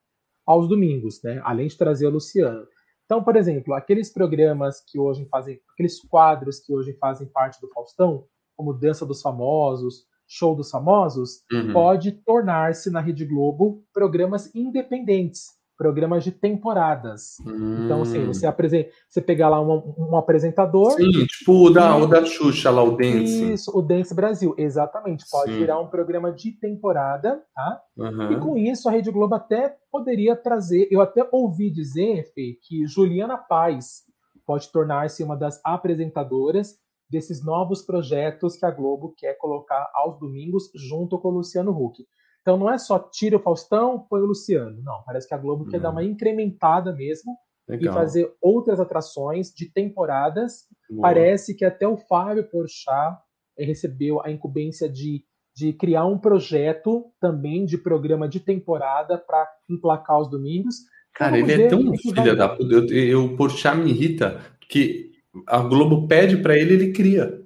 [0.46, 1.40] aos domingos, né?
[1.44, 2.66] Além de trazer o Luciano.
[3.04, 7.68] Então, por exemplo, aqueles programas que hoje fazem, aqueles quadros que hoje fazem parte do
[7.68, 8.24] Faustão,
[8.56, 11.72] como Dança dos Famosos, Show dos Famosos, uhum.
[11.72, 17.36] pode tornar-se na Rede Globo programas independentes programas de temporadas.
[17.46, 17.86] Hum.
[17.86, 20.90] Então, assim, você apresenta, você pegar lá um, um apresentador.
[20.90, 22.02] Sim, tipo o da, e...
[22.02, 23.52] o da Xuxa lá, o Dance.
[23.54, 25.24] Isso, o Dance Brasil, exatamente.
[25.30, 25.58] Pode Sim.
[25.58, 27.80] virar um programa de temporada, tá?
[27.96, 28.32] Uhum.
[28.32, 30.86] E com isso a Rede Globo até poderia trazer.
[30.90, 34.02] Eu até ouvi dizer, Fê, que Juliana Paz
[34.44, 36.74] pode tornar-se uma das apresentadoras
[37.08, 42.04] desses novos projetos que a Globo quer colocar aos domingos junto com o Luciano Huck.
[42.42, 44.80] Então não é só tira o Faustão, põe o Luciano.
[44.82, 47.36] Não, parece que a Globo quer dar uma incrementada mesmo
[47.68, 47.92] Legal.
[47.92, 50.66] e fazer outras atrações de temporadas.
[50.88, 51.02] Boa.
[51.02, 53.18] Parece que até o Fábio Porchat
[53.58, 55.22] recebeu a incumbência de,
[55.54, 60.76] de criar um projeto também de programa de temporada para emplacar os domingos.
[61.12, 62.74] Cara, ele é tão filha da puta.
[62.74, 65.10] Eu, eu, Porchat me irrita que
[65.46, 67.38] a Globo pede para ele, ele cria.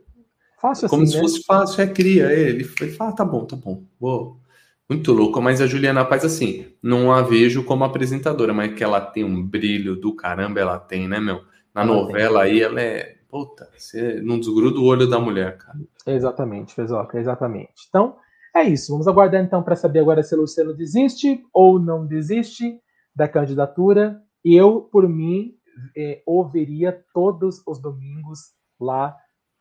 [0.61, 1.23] Fácil Como assim, se né?
[1.23, 2.33] fosse fácil, é cria.
[2.33, 4.44] Ele, ele fala, tá bom, tá bom, vou
[4.89, 9.01] muito louco, mas a Juliana Paz, assim, não a vejo como apresentadora, mas que ela
[9.01, 11.43] tem um brilho do caramba, ela tem, né, meu?
[11.75, 12.53] Na ela novela tem.
[12.53, 13.17] aí, ela é.
[13.29, 15.79] Puta, você não desgruda o olho da mulher, cara.
[16.07, 17.87] Exatamente, Fezoca, exatamente.
[17.89, 18.17] Então,
[18.55, 18.93] é isso.
[18.93, 22.79] Vamos aguardar então para saber agora se o Luciano desiste ou não desiste
[23.15, 24.23] da candidatura.
[24.45, 25.57] Eu, por mim,
[25.97, 29.17] é, o veria todos os domingos lá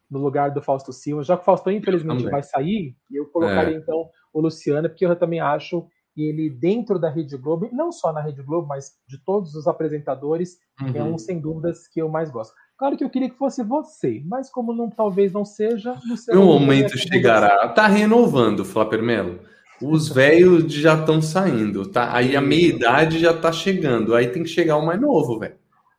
[0.10, 1.24] no lugar do Fausto Silva.
[1.24, 3.80] Já que o Fausto, infelizmente, vai sair, eu colocaria é.
[3.80, 8.22] então o Luciano, porque eu também acho ele, dentro da Rede Globo, não só na
[8.22, 10.96] Rede Globo, mas de todos os apresentadores, é uhum.
[10.96, 12.54] é um, sem dúvidas, que eu mais gosto.
[12.78, 16.40] Claro que eu queria que fosse você, mas como não, talvez não seja, Luciano.
[16.40, 17.68] No momento chegará.
[17.70, 19.40] Tá renovando, Flapper Melo.
[19.82, 22.16] Os velhos já estão saindo, tá?
[22.16, 24.16] Aí a meia-idade já tá chegando.
[24.16, 25.56] Aí tem que chegar o mais novo, velho.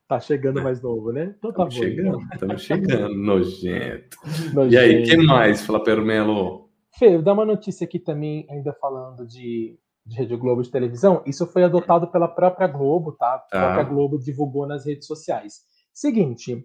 [0.08, 1.34] Tá chegando mais novo, né?
[1.38, 1.70] Então tá bom.
[1.70, 4.18] Chegando, estamos chegando, nojento.
[4.52, 4.74] nojento.
[4.74, 6.63] E aí, que mais, Flapper Melo?
[6.98, 11.22] Fê, dá uma notícia aqui também, ainda falando de, de Rede Globo de televisão.
[11.26, 13.34] Isso foi adotado pela própria Globo, tá?
[13.34, 13.46] A tá.
[13.48, 15.62] própria Globo divulgou nas redes sociais.
[15.92, 16.64] Seguinte,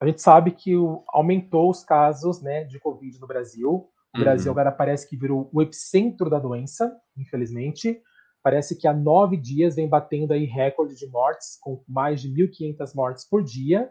[0.00, 3.68] a gente sabe que o, aumentou os casos né, de Covid no Brasil.
[3.68, 4.24] O uhum.
[4.24, 8.00] Brasil agora parece que virou o epicentro da doença, infelizmente.
[8.42, 12.94] Parece que há nove dias vem batendo aí recorde de mortes, com mais de 1.500
[12.94, 13.90] mortes por dia.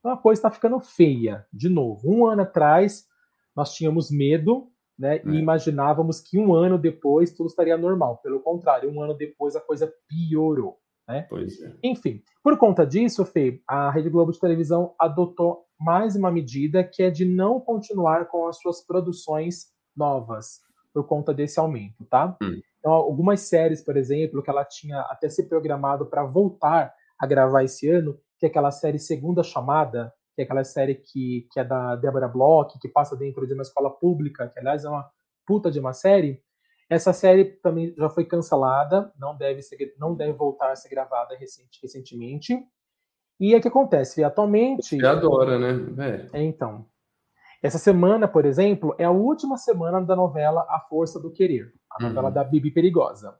[0.00, 2.10] Então a coisa está ficando feia, de novo.
[2.10, 3.04] Um ano atrás,
[3.56, 5.16] nós tínhamos medo né?
[5.16, 5.22] É.
[5.26, 8.18] E imaginávamos que um ano depois tudo estaria normal.
[8.22, 10.78] Pelo contrário, um ano depois a coisa piorou.
[11.06, 11.28] Né?
[11.30, 11.72] É.
[11.82, 17.02] Enfim, por conta disso, Fê, a Rede Globo de televisão adotou mais uma medida que
[17.02, 20.60] é de não continuar com as suas produções novas
[20.92, 22.36] por conta desse aumento, tá?
[22.40, 22.60] Hum.
[22.78, 27.64] Então, algumas séries, por exemplo, que ela tinha até se programado para voltar a gravar
[27.64, 31.64] esse ano, que é aquela série Segunda Chamada, que é aquela série que, que é
[31.64, 35.08] da Débora Bloch, que passa dentro de uma escola pública, que aliás é uma
[35.46, 36.42] puta de uma série.
[36.90, 41.36] Essa série também já foi cancelada, não deve, ser, não deve voltar a ser gravada
[41.36, 42.58] recente, recentemente.
[43.40, 44.96] E é o que acontece, atualmente.
[44.96, 46.28] Você adora, né?
[46.32, 46.42] É.
[46.42, 46.86] Então.
[47.62, 52.02] Essa semana, por exemplo, é a última semana da novela A Força do Querer, a
[52.02, 52.34] novela uhum.
[52.34, 53.38] da Bibi Perigosa.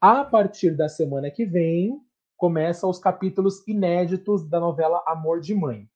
[0.00, 2.00] A partir da semana que vem,
[2.38, 5.86] começam os capítulos inéditos da novela Amor de Mãe.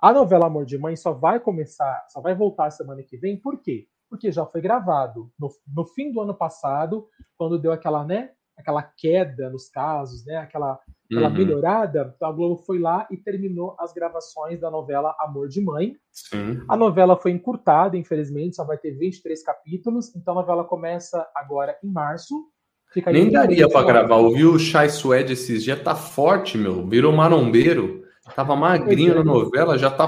[0.00, 3.60] A novela Amor de Mãe só vai começar, só vai voltar semana que vem, por
[3.60, 3.86] quê?
[4.08, 8.82] Porque já foi gravado no, no fim do ano passado, quando deu aquela, né, aquela
[8.82, 10.78] queda nos casos, né, aquela,
[11.10, 11.34] aquela uhum.
[11.34, 15.96] melhorada, então a Globo foi lá e terminou as gravações da novela Amor de Mãe.
[16.12, 16.60] Sim.
[16.68, 21.76] A novela foi encurtada, infelizmente, só vai ter 23 capítulos, então a novela começa agora
[21.82, 22.34] em março.
[23.06, 28.03] Nem daria para gravar, ouviu o Chai Suede esses dias, tá forte, meu, virou marombeiro.
[28.34, 30.06] Tava magrinho na novela, já tá.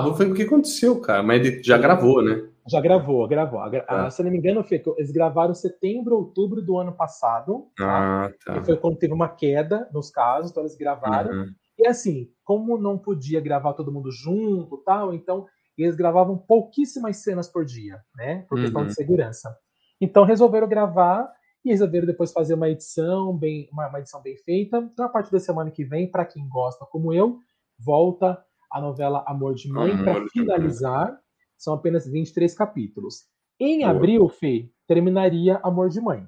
[0.00, 1.22] Vou ver o que aconteceu, cara.
[1.22, 2.46] Mas ele já gravou, né?
[2.66, 3.60] Já gravou, gravou.
[3.66, 4.10] É.
[4.10, 7.66] Se não me engano, Fê, eles gravaram setembro, outubro do ano passado.
[7.76, 8.26] Tá?
[8.26, 8.64] Ah, tá.
[8.64, 11.30] foi quando teve uma queda nos casos, então eles gravaram.
[11.30, 11.54] Uhum.
[11.78, 15.46] E assim, como não podia gravar todo mundo junto tal, então
[15.76, 18.44] eles gravavam pouquíssimas cenas por dia, né?
[18.48, 18.86] Por questão uhum.
[18.86, 19.54] de segurança.
[20.00, 21.30] Então resolveram gravar
[21.64, 24.78] e resolveram depois fazer uma edição bem, uma, uma edição bem feita.
[24.92, 27.38] Então, a partir da semana que vem, para quem gosta como eu,
[27.78, 31.16] volta a novela Amor de Mãe para finalizar.
[31.56, 33.26] São apenas 23 capítulos.
[33.58, 33.90] Em Boa.
[33.90, 36.26] abril, Fê, terminaria Amor de Mãe.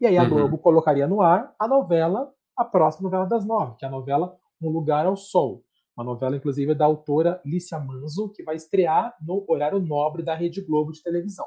[0.00, 0.30] E aí a uhum.
[0.30, 4.36] Globo colocaria no ar a novela, a próxima novela das nove, que é a novela
[4.60, 5.62] Um Lugar ao Sol.
[5.96, 10.62] Uma novela, inclusive, da autora Lícia Manzo, que vai estrear no horário nobre da Rede
[10.62, 11.46] Globo de televisão.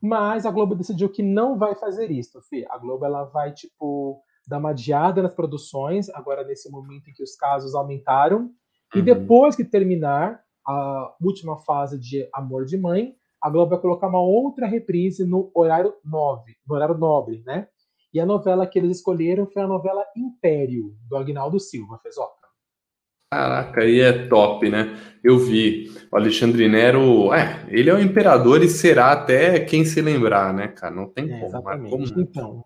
[0.00, 2.64] Mas a Globo decidiu que não vai fazer isso, Fê.
[2.70, 7.22] A Globo ela vai, tipo, dar uma adiada nas produções, agora nesse momento em que
[7.22, 8.40] os casos aumentaram.
[8.40, 8.52] Uhum.
[8.96, 14.08] E depois que terminar a última fase de Amor de Mãe, a Globo vai colocar
[14.08, 17.68] uma outra reprise no horário 9, no horário nobre, né?
[18.12, 22.44] E a novela que eles escolheram foi a novela Império, do Agnaldo Silva, fez outra.
[23.30, 24.96] Caraca, aí é top, né?
[25.22, 25.92] Eu vi.
[26.12, 30.68] O Alexandre Nero, é, ele é o imperador e será até quem se lembrar, né,
[30.68, 30.94] cara?
[30.94, 31.46] Não tem é, como.
[31.46, 31.90] Exatamente.
[31.90, 32.20] Como...
[32.20, 32.64] Então,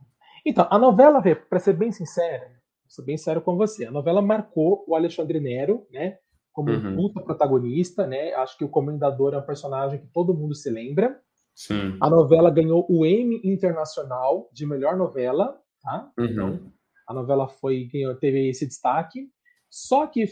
[0.49, 2.45] então, a novela, para ser bem sincero,
[2.89, 6.19] ser bem sério com você, a novela marcou o Alexandre Nero, né?
[6.53, 6.93] Como uhum.
[6.93, 8.33] um puta protagonista, né?
[8.35, 11.21] Acho que o Comendador é um personagem que todo mundo se lembra.
[11.55, 11.97] Sim.
[12.01, 16.11] A novela ganhou o Emmy Internacional de melhor novela, tá?
[16.19, 16.25] Uhum.
[16.25, 16.73] Então,
[17.07, 17.89] a novela foi
[18.21, 19.29] teve esse destaque.
[19.71, 20.25] Só que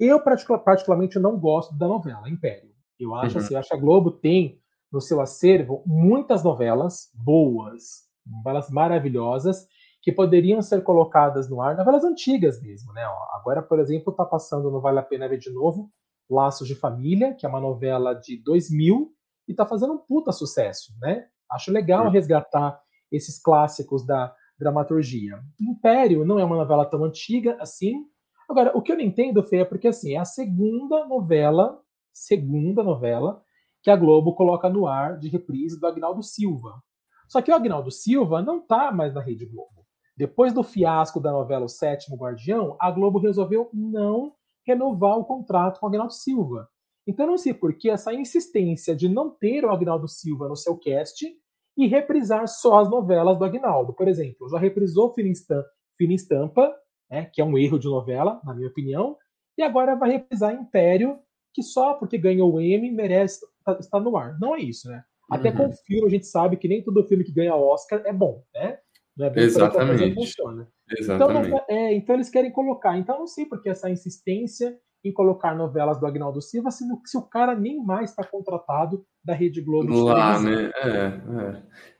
[0.00, 0.20] eu,
[0.64, 2.70] particularmente não gosto da novela Império.
[2.98, 3.44] Eu acho uhum.
[3.44, 4.60] assim, eu acho que a Globo tem
[4.90, 9.66] no seu acervo muitas novelas boas, novelas maravilhosas
[10.02, 13.02] que poderiam ser colocadas no ar, novelas antigas mesmo, né?
[13.32, 15.90] Agora, por exemplo, está passando no Vale a Pena Ver de Novo,
[16.28, 19.12] Laços de Família, que é uma novela de 2000
[19.46, 21.26] e está fazendo um puta sucesso, né?
[21.50, 22.80] Acho legal resgatar
[23.10, 25.40] esses clássicos da dramaturgia.
[25.60, 28.06] Império não é uma novela tão antiga assim.
[28.48, 31.80] Agora, o que eu não entendo, Fê, é porque assim, é a segunda novela,
[32.12, 33.42] segunda novela
[33.82, 36.82] que a Globo coloca no ar de reprise do Agnaldo Silva.
[37.32, 39.86] Só que o Agnaldo Silva não está mais na Rede Globo.
[40.14, 44.34] Depois do fiasco da novela O Sétimo Guardião, a Globo resolveu não
[44.66, 46.68] renovar o contrato com o Agnaldo Silva.
[47.06, 50.76] Então não sei por que essa insistência de não ter o Agnaldo Silva no seu
[50.76, 51.26] cast
[51.74, 53.94] e reprisar só as novelas do Agnaldo.
[53.94, 56.70] Por exemplo, já reprisou Fina Estampa,
[57.10, 59.16] né, que é um erro de novela, na minha opinião,
[59.56, 61.18] e agora vai reprisar Império,
[61.54, 63.40] que só porque ganhou o Emmy merece
[63.80, 64.38] estar no ar.
[64.38, 65.02] Não é isso, né?
[65.32, 65.56] Até uhum.
[65.56, 68.78] com filme a gente sabe que nem todo filme que ganha Oscar é bom, né?
[69.16, 70.14] Não é Exatamente.
[70.14, 70.68] funciona.
[70.90, 71.48] Exatamente.
[71.48, 72.98] Então, é, então eles querem colocar.
[72.98, 77.18] Então não sei por que essa insistência em colocar novelas do Agnaldo Silva se, se
[77.18, 80.04] o cara nem mais está contratado da Rede Globo.
[80.04, 80.70] Lá, né?
[80.76, 80.88] É,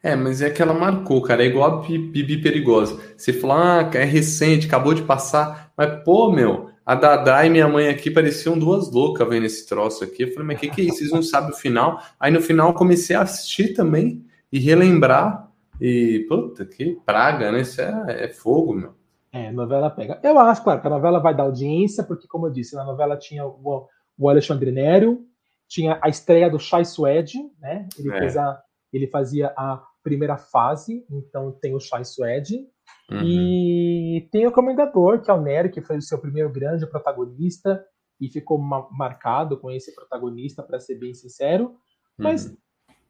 [0.09, 0.13] é.
[0.13, 1.43] é, mas é que ela marcou, cara.
[1.43, 3.01] É igual a Bibi Perigosa.
[3.17, 5.73] Você fala, ah, é recente, acabou de passar.
[5.77, 10.03] Mas, pô, meu, a Dada e minha mãe aqui pareciam duas loucas vendo esse troço
[10.03, 10.25] aqui.
[10.25, 10.99] Eu falei, mas o que, que é isso?
[10.99, 12.03] Vocês não sabem o final?
[12.19, 15.49] Aí no final eu comecei a assistir também e relembrar.
[15.81, 17.61] E, puta, que praga, né?
[17.61, 18.95] Isso é, é fogo, meu.
[19.33, 20.21] É, novela pega.
[20.23, 23.17] Eu acho, claro, que a novela vai dar audiência, porque, como eu disse, na novela
[23.17, 25.25] tinha o, o Alexandre Nério,
[25.67, 27.89] tinha a estreia do Chai Suede, né?
[27.99, 28.19] Ele, é.
[28.19, 28.61] fez a,
[28.93, 32.67] ele fazia a primeira fase, então tem o Chai Suede.
[33.11, 33.23] Uhum.
[33.25, 37.85] E tem o Comendador, que é o Nero, que foi o seu primeiro grande protagonista
[38.21, 41.75] e ficou ma marcado com esse protagonista, para ser bem sincero.
[42.17, 42.57] Mas uhum.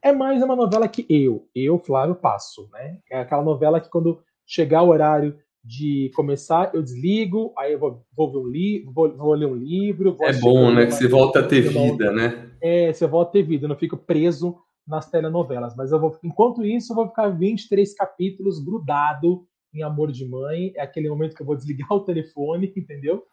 [0.02, 2.68] é mais uma novela que eu, eu, Flávio, passo.
[2.72, 2.98] Né?
[3.10, 8.04] É aquela novela que quando chegar o horário de começar, eu desligo, aí eu vou,
[8.16, 10.16] vou ver um livro, vou, vou, ler um livro.
[10.22, 10.86] é bom, né?
[10.86, 12.50] Que você volta a ter vida, né?
[12.60, 14.56] É, você volta a ter vida, eu não fico preso
[14.92, 15.74] nas telenovelas.
[15.74, 20.72] Mas eu vou, enquanto isso, eu vou ficar 23 capítulos grudado em Amor de Mãe.
[20.76, 23.24] É aquele momento que eu vou desligar o telefone, entendeu?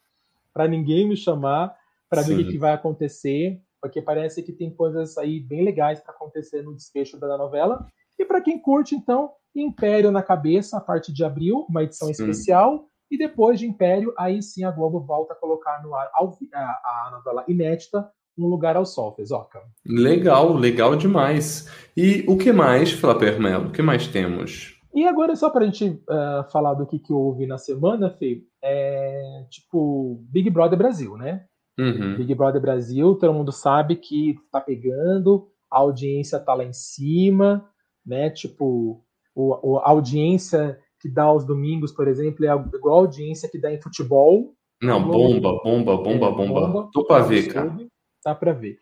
[0.53, 1.75] Para ninguém me chamar,
[2.09, 5.99] para ver o que, que vai acontecer, porque parece que tem coisas aí bem legais
[5.99, 7.85] para acontecer no desfecho da novela.
[8.17, 12.13] E para quem curte, então, Império na cabeça, a partir de abril, uma edição sim.
[12.13, 12.87] especial.
[13.11, 17.11] E depois de Império, aí sim a Globo volta a colocar no ar a, a
[17.11, 19.59] novela inédita, Um Lugar ao Sol, Fezoca.
[19.85, 21.69] Legal, legal demais.
[21.95, 23.67] E o que mais, Flapper Melo?
[23.67, 24.79] O que mais temos?
[24.93, 28.43] E agora, só para a gente uh, falar do que, que houve na semana, Fê,
[28.63, 31.45] é tipo Big Brother Brasil, né?
[31.77, 32.15] Uhum.
[32.17, 37.69] Big Brother Brasil, todo mundo sabe que tá pegando, a audiência tá lá em cima,
[38.05, 38.29] né?
[38.29, 39.03] Tipo,
[39.35, 43.71] o, a audiência que dá aos domingos, por exemplo, é igual a audiência que dá
[43.71, 44.53] em futebol.
[44.81, 46.67] Não, bomba, bomba, bomba, é, bomba.
[46.67, 46.89] bomba.
[46.91, 47.77] Tô pra ver, cara.
[48.23, 48.77] Dá pra ver.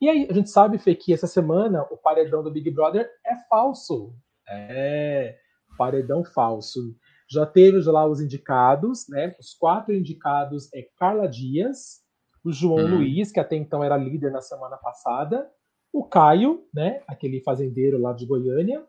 [0.00, 3.36] E aí, a gente sabe, Fê, que essa semana o paredão do Big Brother é
[3.48, 4.14] falso.
[4.48, 5.36] É,
[5.76, 6.96] paredão falso.
[7.30, 9.34] Já teve lá os indicados, né?
[9.38, 12.00] Os quatro indicados é Carla Dias,
[12.44, 12.96] o João hum.
[12.96, 15.48] Luiz, que até então era líder na semana passada,
[15.92, 17.02] o Caio, né?
[17.06, 18.84] Aquele fazendeiro lá de Goiânia,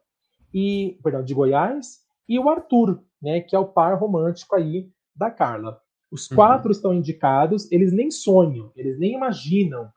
[0.54, 5.30] e perdão, de Goiás, e o Arthur, né, que é o par romântico aí da
[5.30, 5.82] Carla.
[6.12, 6.36] Os uhum.
[6.36, 6.72] quatro uhum.
[6.72, 9.90] estão indicados, eles nem sonham, eles nem imaginam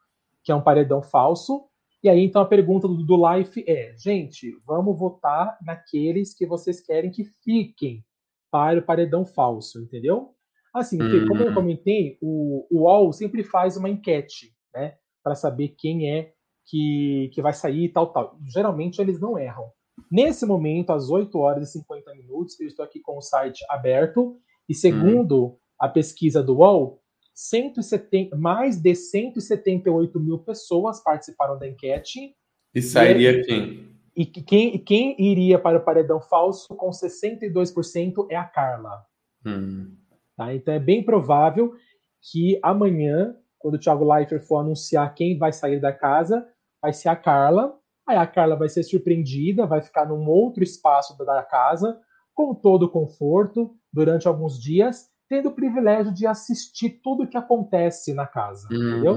[0.42, 1.64] que é um paredão falso.
[2.02, 6.80] E aí, então, a pergunta do, do Life é: gente, vamos votar naqueles que vocês
[6.80, 8.04] querem que fiquem
[8.50, 10.30] para o paredão falso, entendeu?
[10.72, 11.28] Assim, uhum.
[11.28, 11.54] como eu uhum.
[11.54, 16.32] comentei, o, o UOL sempre faz uma enquete, né, para saber quem é
[16.66, 18.38] que, que vai sair e tal, tal.
[18.44, 19.70] Geralmente eles não erram.
[20.10, 24.36] Nesse momento, às 8 horas e 50 minutos, eu estou aqui com o site aberto
[24.68, 25.56] e segundo hum.
[25.78, 27.02] A pesquisa do UOL,
[27.34, 32.34] 170, mais de 178 mil pessoas participaram da enquete.
[32.74, 33.94] E sairia e, quem?
[34.16, 39.04] E quem, quem iria para o paredão falso com 62% é a Carla.
[39.44, 39.96] Hum.
[40.36, 40.54] Tá?
[40.54, 41.74] Então é bem provável
[42.20, 46.46] que amanhã, quando o Thiago Leifert for anunciar quem vai sair da casa,
[46.80, 47.76] vai ser a Carla.
[48.06, 51.98] Aí a Carla vai ser surpreendida, vai ficar num outro espaço da casa,
[52.32, 57.36] com todo o conforto, durante alguns dias, tendo o privilégio de assistir tudo o que
[57.36, 59.16] acontece na casa, hum, entendeu?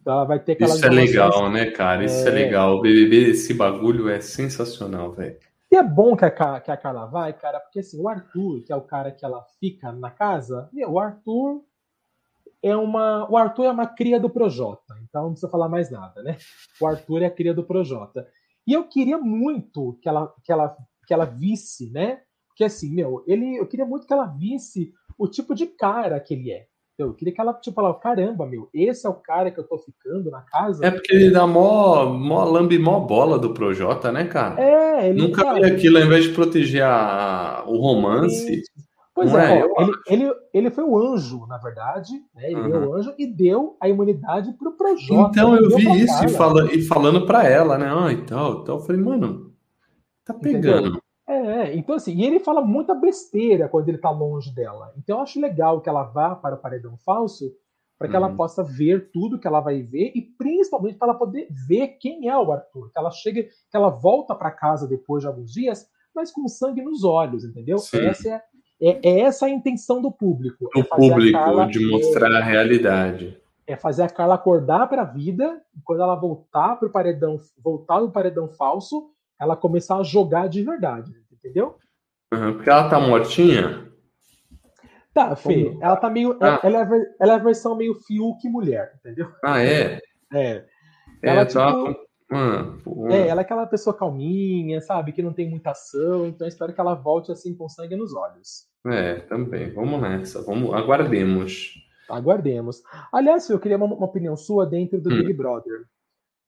[0.00, 2.04] Então ela vai ter aquelas Isso é legal, né, cara?
[2.04, 2.28] Isso é...
[2.28, 2.76] é legal.
[2.76, 5.36] O BBB, esse bagulho é sensacional, velho.
[5.70, 8.72] E é bom que a, que a Carla vai, cara, porque assim, o Arthur, que
[8.72, 11.62] é o cara que ela fica na casa, meu, o Arthur
[12.62, 13.30] é uma.
[13.30, 16.36] O Arthur é uma cria do Projota, então não precisa falar mais nada, né?
[16.80, 18.26] O Arthur é a cria do Projota.
[18.66, 22.22] E eu queria muito que ela, que ela, que ela visse, né?
[22.48, 26.34] Porque assim, meu, ele, eu queria muito que ela visse o tipo de cara que
[26.34, 26.66] ele é.
[26.98, 29.76] Eu queria que ela, tipo, falasse, caramba, meu, esse é o cara que eu tô
[29.76, 30.84] ficando na casa.
[30.84, 34.58] É porque ele dá mó, mó lambe mó bola do Projota, né, cara?
[34.58, 38.62] É, ele Nunca vi aquilo, ao invés de proteger a, o romance,
[39.16, 39.92] Pois é, é ó, ele,
[40.24, 42.50] ele, ele foi o anjo, na verdade, né?
[42.50, 42.88] Ele uhum.
[42.88, 45.30] o anjo e deu a imunidade pro Projota.
[45.30, 47.90] Então eu vi isso e, fala, e falando para ela, né?
[47.90, 49.54] Ah, então, então eu falei, mano,
[50.22, 51.02] tá pegando.
[51.28, 54.92] É, então assim, e ele fala muita besteira quando ele tá longe dela.
[54.96, 57.52] Então eu acho legal que ela vá para o paredão falso
[57.98, 58.24] para que uhum.
[58.24, 62.28] ela possa ver tudo que ela vai ver e principalmente para ela poder ver quem
[62.28, 62.90] é o Arthur.
[62.92, 66.82] Que ela chega, que ela volta para casa depois de alguns dias, mas com sangue
[66.82, 67.78] nos olhos, entendeu?
[67.78, 68.06] Sim.
[68.06, 68.42] Essa é
[68.80, 70.68] é, é essa a intenção do público.
[70.74, 73.40] Do é público, Carla, de mostrar é, a realidade.
[73.66, 77.38] É fazer a Carla acordar para a vida, e quando ela voltar para o paredão,
[77.62, 81.76] voltar do paredão falso, ela começar a jogar de verdade, entendeu?
[82.32, 83.86] Uhum, porque ela tá mortinha?
[85.14, 86.36] Tá, Fê, ela tá meio.
[86.42, 86.60] Ah.
[86.62, 89.32] Ela, é, ela é a versão meio Fiuk mulher, entendeu?
[89.42, 90.00] Ah, é?
[90.32, 90.64] É.
[91.22, 95.12] Ela, é, tá tipo, Hum, é, ela é aquela pessoa calminha, sabe?
[95.12, 98.66] Que não tem muita ação, então espero que ela volte assim com sangue nos olhos.
[98.86, 99.72] É, também.
[99.72, 100.42] Vamos nessa.
[100.42, 101.74] Vamos, aguardemos.
[102.08, 102.82] Aguardemos.
[103.12, 105.18] Aliás, eu queria uma, uma opinião sua dentro do hum.
[105.18, 105.84] Big Brother.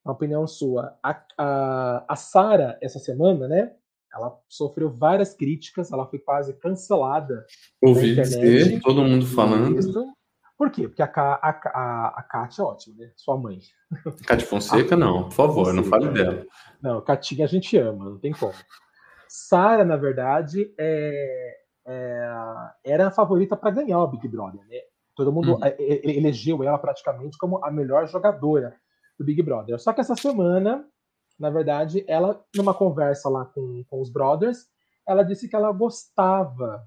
[0.04, 0.96] Uma opinião sua.
[1.02, 3.72] A, a, a Sara, essa semana, né?
[4.14, 7.44] Ela sofreu várias críticas, ela foi quase cancelada.
[7.82, 9.78] Ouvi dizer, todo mundo falando.
[9.78, 10.06] Isso.
[10.56, 10.88] Por quê?
[10.88, 13.12] Porque a, a, a, a Kátia é ótima, né?
[13.16, 13.60] Sua mãe.
[14.26, 16.46] Kátia Fonseca, não, por favor, Fonseca, não fale dela.
[16.82, 18.54] Não, Catinha a gente ama, não tem como.
[19.28, 22.30] Sara, na verdade, é, é,
[22.82, 24.78] era a favorita para ganhar o Big Brother, né?
[25.14, 25.60] Todo mundo uhum.
[25.78, 28.74] elegeu ela praticamente como a melhor jogadora
[29.18, 29.78] do Big Brother.
[29.80, 30.84] Só que essa semana,
[31.38, 34.66] na verdade, ela, numa conversa lá com, com os brothers,
[35.06, 36.86] ela disse que ela gostava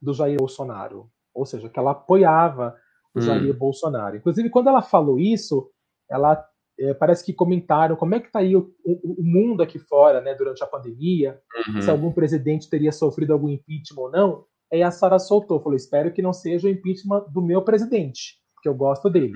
[0.00, 2.76] do Jair Bolsonaro, ou seja, que ela apoiava
[3.14, 3.22] o hum.
[3.22, 4.16] Jair Bolsonaro.
[4.16, 5.70] Inclusive, quando ela falou isso,
[6.10, 6.44] ela
[6.78, 10.20] é, parece que comentaram como é que está aí o, o, o, mundo aqui fora,
[10.20, 11.82] né, durante a pandemia, uhum.
[11.82, 14.44] se algum presidente teria sofrido algum impeachment ou não.
[14.72, 18.68] Aí a Sara soltou, falou: espero que não seja o impeachment do meu presidente, porque
[18.68, 19.34] eu gosto dele.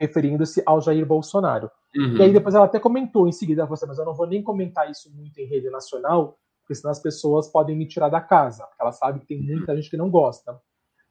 [0.00, 1.70] Referindo-se ao Jair Bolsonaro.
[1.94, 2.16] Uhum.
[2.16, 4.42] E aí depois ela até comentou em seguida, você, assim, mas eu não vou nem
[4.42, 8.64] comentar isso muito em rede nacional, porque senão as pessoas podem me tirar da casa,
[8.64, 10.58] porque ela sabe que tem muita gente que não gosta.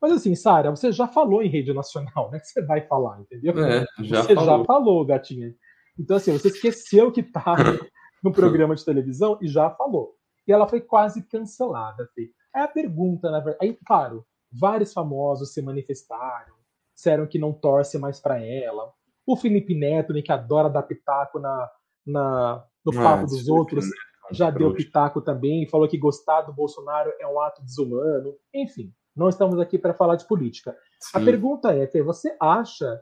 [0.01, 2.39] Mas assim, Sara, você já falou em rede nacional, né?
[2.39, 3.57] Que você vai falar, entendeu?
[3.63, 4.59] É, já você falou.
[4.59, 5.55] já falou, gatinha.
[5.97, 7.55] Então, assim, você esqueceu que tá
[8.23, 10.13] no programa de televisão e já falou.
[10.47, 12.30] E ela foi quase cancelada, Fê.
[12.53, 13.57] Aí a pergunta, na verdade.
[13.61, 16.53] Aí, claro, vários famosos se manifestaram,
[16.95, 18.91] disseram que não torce mais para ela.
[19.27, 21.69] O Felipe Neto, né, que adora dar pitaco na,
[22.05, 23.85] na, no ah, papo dos outros,
[24.31, 28.33] já deu pitaco também, falou que gostar do Bolsonaro é um ato desumano.
[28.53, 30.75] Enfim, não estamos aqui para falar de política.
[30.99, 31.17] Sim.
[31.17, 32.99] A pergunta é, Fê, você acha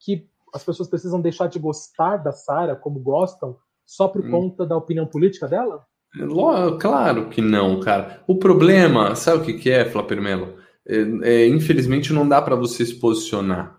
[0.00, 4.30] que as pessoas precisam deixar de gostar da Sara como gostam só por hum.
[4.30, 5.84] conta da opinião política dela?
[6.80, 8.22] Claro que não, cara.
[8.26, 10.59] O problema, sabe o que, que é, Flapermelo?
[10.86, 13.78] É, é, infelizmente não dá para você se posicionar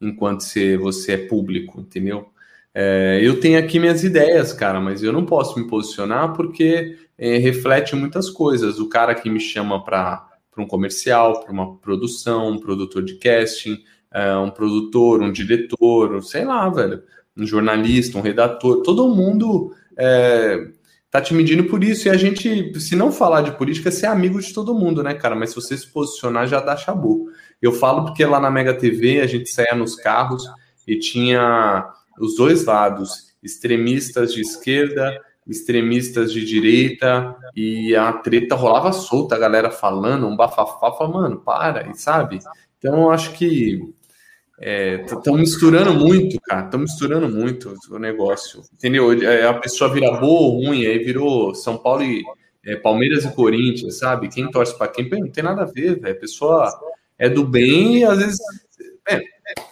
[0.00, 2.28] enquanto você, você é público, entendeu?
[2.74, 7.38] É, eu tenho aqui minhas ideias, cara, mas eu não posso me posicionar porque é,
[7.38, 8.78] reflete muitas coisas.
[8.78, 10.28] O cara que me chama para
[10.58, 16.44] um comercial, para uma produção, um produtor de casting, uh, um produtor, um diretor, sei
[16.44, 17.02] lá, velho,
[17.36, 20.68] um jornalista, um redator, todo mundo é,
[21.14, 22.08] tá te medindo por isso.
[22.08, 25.36] E a gente, se não falar de política, ser amigo de todo mundo, né, cara?
[25.36, 27.28] Mas se você se posicionar, já dá chabu.
[27.62, 30.44] Eu falo porque lá na Mega TV a gente saía nos carros
[30.88, 31.88] e tinha
[32.18, 39.38] os dois lados, extremistas de esquerda extremistas de direita e a treta rolava solta, a
[39.38, 42.38] galera falando, um bafafá, mano, para, e sabe?
[42.78, 43.78] Então eu acho que
[44.60, 49.12] estão é, misturando muito, cara, estão misturando muito o negócio, entendeu?
[49.22, 52.22] É, a pessoa vira boa ou ruim, aí virou São Paulo e
[52.64, 54.28] é, Palmeiras e Corinthians, sabe?
[54.28, 56.14] Quem torce para quem, não tem nada a ver, velho.
[56.14, 56.72] A pessoa
[57.18, 58.38] é do bem e às vezes.
[59.08, 59.20] É,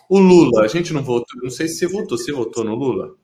[0.09, 3.15] o Lula, a gente não votou, não sei se você votou, você votou no Lula?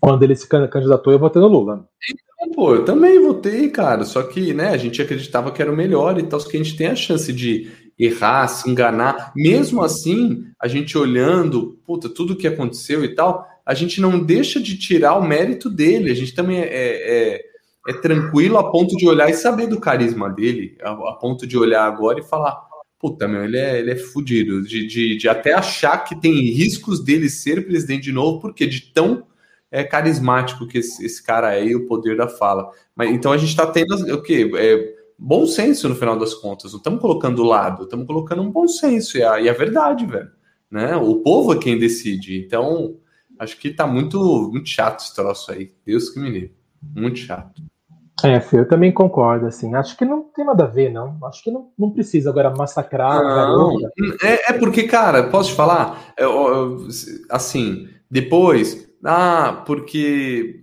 [0.00, 1.88] Quando ele se candidatou, eu votei no Lula.
[2.08, 4.04] Então, pô, eu também votei, cara.
[4.04, 6.76] Só que, né, a gente acreditava que era o melhor e tal, que a gente
[6.76, 7.70] tem a chance de
[8.04, 9.32] errar, se enganar.
[9.36, 14.60] Mesmo assim, a gente olhando, puta, tudo que aconteceu e tal, a gente não deixa
[14.60, 16.10] de tirar o mérito dele.
[16.10, 17.40] A gente também é, é,
[17.88, 21.58] é tranquilo a ponto de olhar e saber do carisma dele, a, a ponto de
[21.58, 22.58] olhar agora e falar,
[22.98, 27.04] puta, meu, ele é, ele é fudido, de, de, de até achar que tem riscos
[27.04, 29.26] dele ser presidente de novo, porque de tão
[29.70, 32.70] é carismático que esse, esse cara é e o poder da fala.
[32.94, 34.50] Mas então a gente está tendo o quê?
[34.56, 36.72] É, bom senso no final das contas.
[36.72, 40.06] Não estamos colocando do lado, estamos colocando um bom senso e a, e a verdade,
[40.06, 40.30] velho.
[40.70, 40.96] Né?
[40.96, 42.38] O povo é quem decide.
[42.38, 42.96] Então,
[43.38, 44.18] acho que tá muito,
[44.50, 45.72] muito chato esse troço aí.
[45.84, 46.54] Deus que me livre.
[46.96, 47.62] Muito chato.
[48.22, 49.74] É, eu também concordo, assim.
[49.74, 51.16] Acho que não tem nada a ver, não.
[51.24, 53.78] Acho que não, não precisa agora massacrar não,
[54.22, 56.12] é, é, porque, cara, posso te falar?
[56.18, 56.24] É,
[57.30, 60.60] assim, depois ah, porque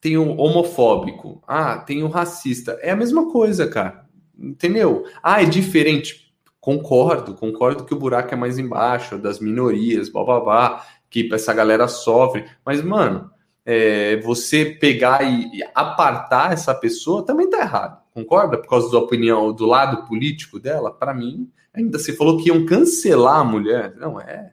[0.00, 1.42] tem o homofóbico.
[1.46, 2.78] Ah, tem o racista.
[2.82, 4.04] É a mesma coisa, cara.
[4.38, 5.04] Entendeu?
[5.22, 6.32] Ah, é diferente.
[6.60, 11.54] Concordo, concordo que o buraco é mais embaixo, das minorias, blá blá blá, que essa
[11.54, 12.44] galera sofre.
[12.64, 13.30] Mas, mano,
[13.64, 18.02] é, você pegar e apartar essa pessoa também tá errado.
[18.12, 18.58] Concorda?
[18.58, 20.92] Por causa da opinião, do lado político dela?
[20.92, 23.94] Para mim, ainda se falou que iam cancelar a mulher.
[23.96, 24.52] Não, é.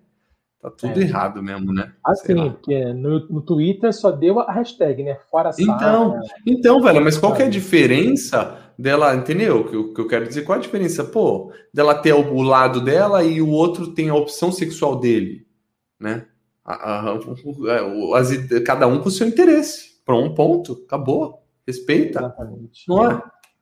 [0.66, 1.04] Tá tudo é.
[1.04, 1.92] errado mesmo, né?
[2.04, 5.20] Assim, porque no, no Twitter só deu a hashtag, né?
[5.30, 9.62] Fora Então, então, velho, mas qual que é a diferença dela, entendeu?
[9.62, 11.04] O que, eu, que eu quero dizer, qual a diferença?
[11.04, 15.46] Pô, dela ter o, lado dela e o outro tem a opção sexual dele,
[16.00, 16.26] né?
[16.64, 18.32] A, a, a, as,
[18.66, 20.02] cada um com o seu interesse.
[20.04, 21.44] Pronto, ponto, acabou.
[21.68, 22.20] Respeita.
[22.20, 22.88] Exatamente.
[22.88, 23.22] Não é?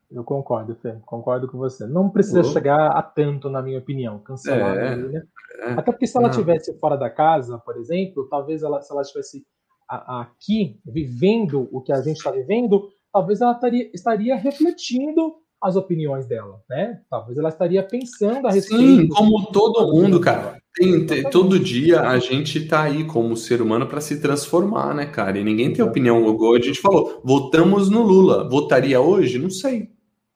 [0.10, 0.95] Eu concordo, Fê.
[1.06, 1.88] Concordo com você.
[1.88, 2.43] Não precisa oh.
[2.43, 5.24] chegar a tanto, na minha opinião, cancelar é, né?
[5.60, 9.01] É, Até porque se ela estivesse fora da casa, por exemplo, talvez ela, se ela
[9.01, 9.45] estivesse
[9.88, 16.26] aqui, vivendo o que a gente está vivendo, talvez ela estaria, estaria refletindo as opiniões
[16.26, 17.01] dela, né?
[17.10, 18.84] Talvez ela estaria pensando a respeito.
[18.84, 20.58] Sim, como todo mundo, cara.
[20.76, 25.06] Tem, tem, todo dia a gente tá aí como ser humano para se transformar, né,
[25.06, 25.38] cara?
[25.38, 26.18] E ninguém tem opinião.
[26.54, 28.49] A gente falou, votamos no Lula.
[28.49, 29.38] Votaria hoje?
[29.38, 29.93] Não sei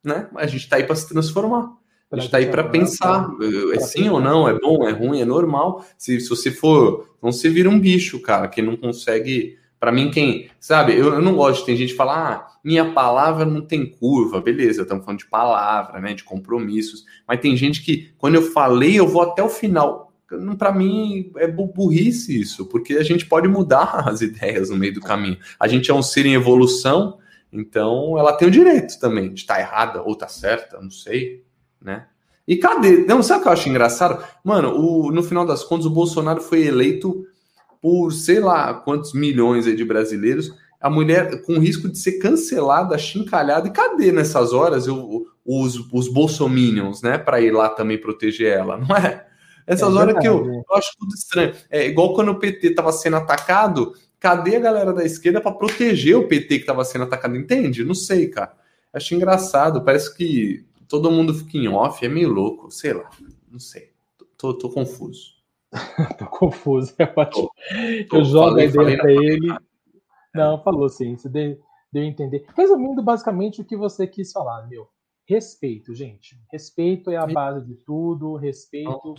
[0.08, 0.30] né?
[0.36, 1.70] A gente está aí para se transformar.
[2.10, 3.30] A gente está aí para pensar,
[3.74, 5.86] é sim ou não, é bom, é ruim, é normal.
[5.98, 10.10] Se, se você for, não se vira um bicho, cara, que não consegue Para mim,
[10.10, 13.86] quem, sabe, eu, eu não gosto, tem gente que fala, ah, minha palavra não tem
[13.86, 18.42] curva, beleza, estamos falando de palavra, né, de compromissos, mas tem gente que, quando eu
[18.42, 20.14] falei, eu vou até o final.
[20.58, 25.02] Para mim, é burrice isso, porque a gente pode mudar as ideias no meio do
[25.02, 25.38] caminho.
[25.60, 27.18] A gente é um ser em evolução,
[27.52, 31.46] então ela tem o direito também de estar tá errada ou tá certa, não sei,
[31.82, 32.06] né?
[32.48, 33.06] E cadê?
[33.06, 34.24] Não, sabe o que eu acho engraçado?
[34.44, 37.26] Mano, o, no final das contas, o Bolsonaro foi eleito
[37.82, 43.68] por sei lá quantos milhões de brasileiros, a mulher com risco de ser cancelada, chincalhada.
[43.68, 48.78] E cadê nessas horas eu, os, os bolsominions, né, para ir lá também proteger ela,
[48.78, 49.26] não é?
[49.66, 51.54] Essas é horas que eu, eu, acho tudo estranho.
[51.70, 56.16] É igual quando o PT estava sendo atacado, cadê a galera da esquerda para proteger
[56.16, 57.36] o PT que estava sendo atacado?
[57.36, 57.84] Entende?
[57.84, 58.54] Não sei, cara.
[58.94, 59.84] Acho engraçado.
[59.84, 63.10] Parece que todo mundo fica em off, é meio louco, sei lá.
[63.50, 63.92] Não sei.
[64.38, 65.38] Tô, tô confuso.
[66.18, 67.50] tô confuso, é ótimo.
[68.12, 69.56] eu jogo falei, a ideia para ele.
[70.34, 71.60] Não, falou sim, você deu,
[71.92, 72.46] deu a entender.
[72.56, 74.88] Resumindo, basicamente, o que você quis falar, meu.
[75.28, 76.40] Respeito, gente.
[76.52, 78.36] Respeito é a base de tudo.
[78.36, 79.16] Respeito.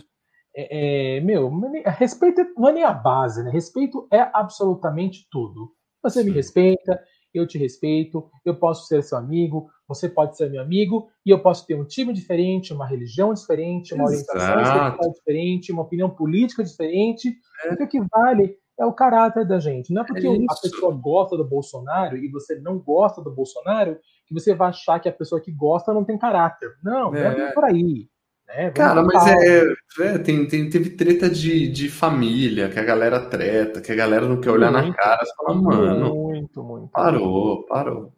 [0.55, 1.51] É, é, meu,
[1.85, 3.51] respeito não é nem a base, né?
[3.51, 5.71] Respeito é absolutamente tudo.
[6.01, 6.29] Você sim.
[6.29, 6.99] me respeita,
[7.33, 11.39] eu te respeito, eu posso ser seu amigo, você pode ser meu amigo e eu
[11.39, 14.37] posso ter um time diferente, uma religião diferente, uma Exato.
[14.37, 17.35] orientação diferente, uma opinião política diferente.
[17.65, 17.73] É.
[17.73, 19.91] o que vale é o caráter da gente.
[19.91, 23.97] Não é porque é a pessoa gosta do Bolsonaro e você não gosta do Bolsonaro
[24.27, 26.69] que você vai achar que a pessoa que gosta não tem caráter.
[26.83, 27.35] Não, é.
[27.35, 28.07] não é por aí.
[28.47, 28.69] Né?
[28.71, 29.63] Cara, mas é,
[30.01, 34.27] é, tem, tem, teve treta de, de família, que a galera treta, que a galera
[34.27, 35.25] não quer olhar muito, na cara.
[35.25, 36.87] Você fala, mano, muito, muito.
[36.89, 38.13] Parou, parou.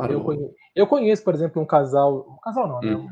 [0.00, 0.18] Parou.
[0.18, 2.26] Eu conheço, eu conheço, por exemplo, um casal.
[2.30, 2.96] Um casal não, né?
[2.96, 3.08] Hum.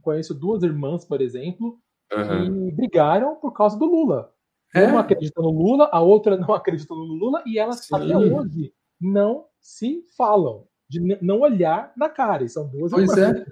[0.00, 1.78] Conheço duas irmãs, por exemplo,
[2.12, 2.68] uhum.
[2.68, 4.32] que brigaram por causa do Lula.
[4.74, 4.86] É?
[4.86, 7.94] Uma acredita no Lula, a outra não acredita no Lula, e elas Sim.
[7.94, 10.64] até hoje não se falam.
[10.88, 12.44] De não olhar na cara.
[12.44, 13.46] E são duas Pois irmãs, é.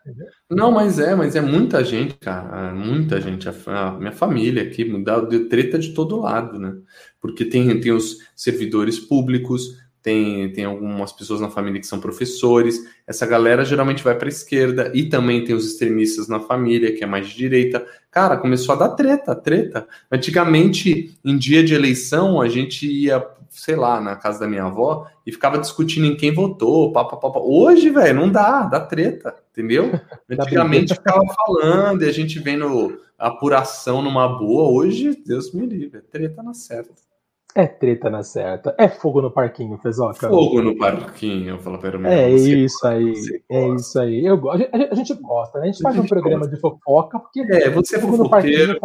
[0.51, 2.75] Não, mas é, mas é muita gente, cara.
[2.75, 3.49] Muita gente.
[3.49, 6.77] A, minha família aqui dá treta de todo lado, né?
[7.19, 12.81] Porque tem, tem os servidores públicos, tem, tem algumas pessoas na família que são professores.
[13.07, 17.05] Essa galera geralmente vai para a esquerda e também tem os extremistas na família, que
[17.05, 17.87] é mais de direita.
[18.11, 19.87] Cara, começou a dar treta, treta.
[20.11, 25.07] Antigamente, em dia de eleição, a gente ia, sei lá, na casa da minha avó
[25.27, 27.41] e ficava discutindo em quem votou, pá, pá, pá, pá.
[27.41, 29.93] Hoje, velho, não dá, dá treta, entendeu?
[30.31, 34.71] Antigamente ficava falando e a gente vendo apuração numa boa.
[34.71, 37.10] Hoje, Deus me livre, treta na certa.
[37.55, 38.75] É treta na certa.
[38.79, 40.29] É fogo no parquinho, Fezoca.
[40.29, 42.09] Fogo no parquinho, fala para mim.
[42.09, 43.15] É isso aí.
[43.51, 44.25] É isso aí.
[44.25, 45.65] Eu, a, gente, a gente gosta, né?
[45.65, 46.55] A gente faz um programa gosta.
[46.55, 48.79] de fofoca, porque é, você é fofoqueiro.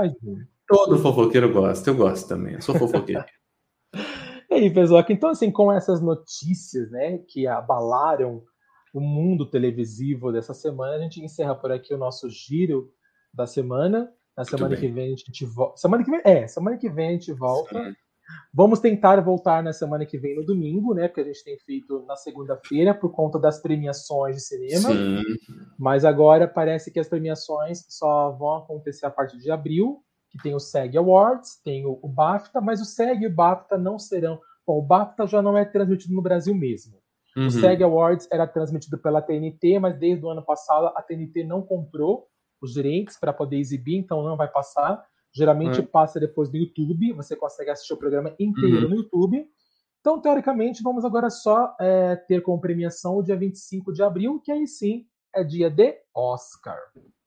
[0.67, 1.89] Todo fofoqueiro gosta.
[1.89, 2.55] Eu gosto também.
[2.55, 3.23] Eu sou fofoqueiro.
[4.49, 8.41] e aí, Fezoca, então, assim, com essas notícias, né, que abalaram
[8.93, 12.89] o mundo televisivo dessa semana, a gente encerra por aqui o nosso giro
[13.31, 14.09] da semana.
[14.35, 15.77] Na semana que vem a gente volta.
[15.77, 17.83] Semana que vem, é, semana que vem a gente volta.
[17.83, 17.95] Sim
[18.53, 21.07] Vamos tentar voltar na semana que vem no domingo, né?
[21.07, 24.89] Porque a gente tem feito na segunda-feira por conta das premiações de cinema.
[24.89, 25.23] Sim.
[25.77, 30.55] Mas agora parece que as premiações só vão acontecer a partir de abril, que tem
[30.55, 34.39] o SEG Awards, tem o, o BAFTA, mas o SEG e o BAFTA não serão.
[34.65, 36.97] Bom, o BAFTA já não é transmitido no Brasil mesmo.
[37.35, 37.47] Uhum.
[37.47, 41.61] O SEG Awards era transmitido pela TNT, mas desde o ano passado a TNT não
[41.61, 42.27] comprou
[42.61, 45.05] os direitos para poder exibir, então não vai passar.
[45.35, 45.83] Geralmente é.
[45.83, 48.89] passa depois no YouTube, você consegue assistir o programa inteiro uhum.
[48.89, 49.45] no YouTube.
[49.99, 54.51] Então, teoricamente, vamos agora só é, ter como premiação o dia 25 de abril, que
[54.51, 55.05] aí sim
[55.35, 56.77] é dia de Oscar.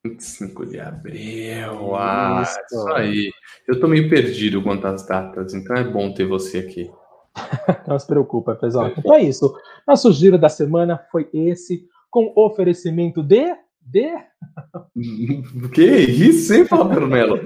[0.06, 2.58] 25 de abril, ah, isso.
[2.70, 3.30] isso aí.
[3.66, 6.90] Eu tô meio perdido quanto às datas, então é bom ter você aqui.
[7.86, 8.88] Não se preocupa, pessoal.
[8.96, 9.54] Então é isso.
[9.86, 13.54] Nosso giro da semana foi esse, com oferecimento de
[13.90, 14.12] de.
[15.72, 17.40] Que isso, hein, Fábio Melo?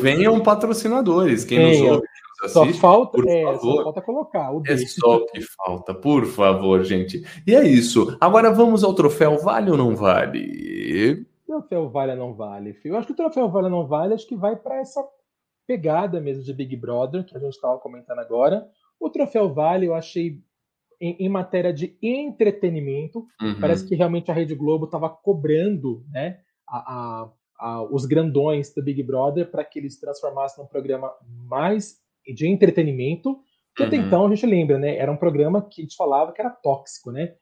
[0.00, 1.44] Venham patrocinadores.
[1.44, 2.06] Quem nos ouve,
[2.42, 3.76] assiste, só falta, por é, favor.
[3.76, 4.52] Só falta colocar.
[4.52, 7.22] O é só que falta, por favor, gente.
[7.46, 8.16] E é isso.
[8.20, 11.26] Agora vamos ao troféu Vale ou não vale?
[11.46, 12.94] Troféu Vale ou não vale, filho?
[12.94, 15.04] Eu acho que o troféu Vale ou não vale, acho que vai para essa
[15.66, 18.66] pegada mesmo de Big Brother, que a gente estava comentando agora.
[18.98, 20.40] O troféu Vale eu achei
[21.00, 23.26] em, em matéria de entretenimento.
[23.40, 23.60] Uhum.
[23.60, 26.38] Parece que realmente a Rede Globo estava cobrando né,
[26.68, 31.12] a, a, a, os grandões do Big Brother para que eles transformassem num programa
[31.46, 31.96] mais
[32.34, 33.38] de entretenimento.
[33.76, 33.88] Que uhum.
[33.88, 34.96] até então a gente lembra, né?
[34.96, 37.34] Era um programa que a gente falava que era tóxico, né?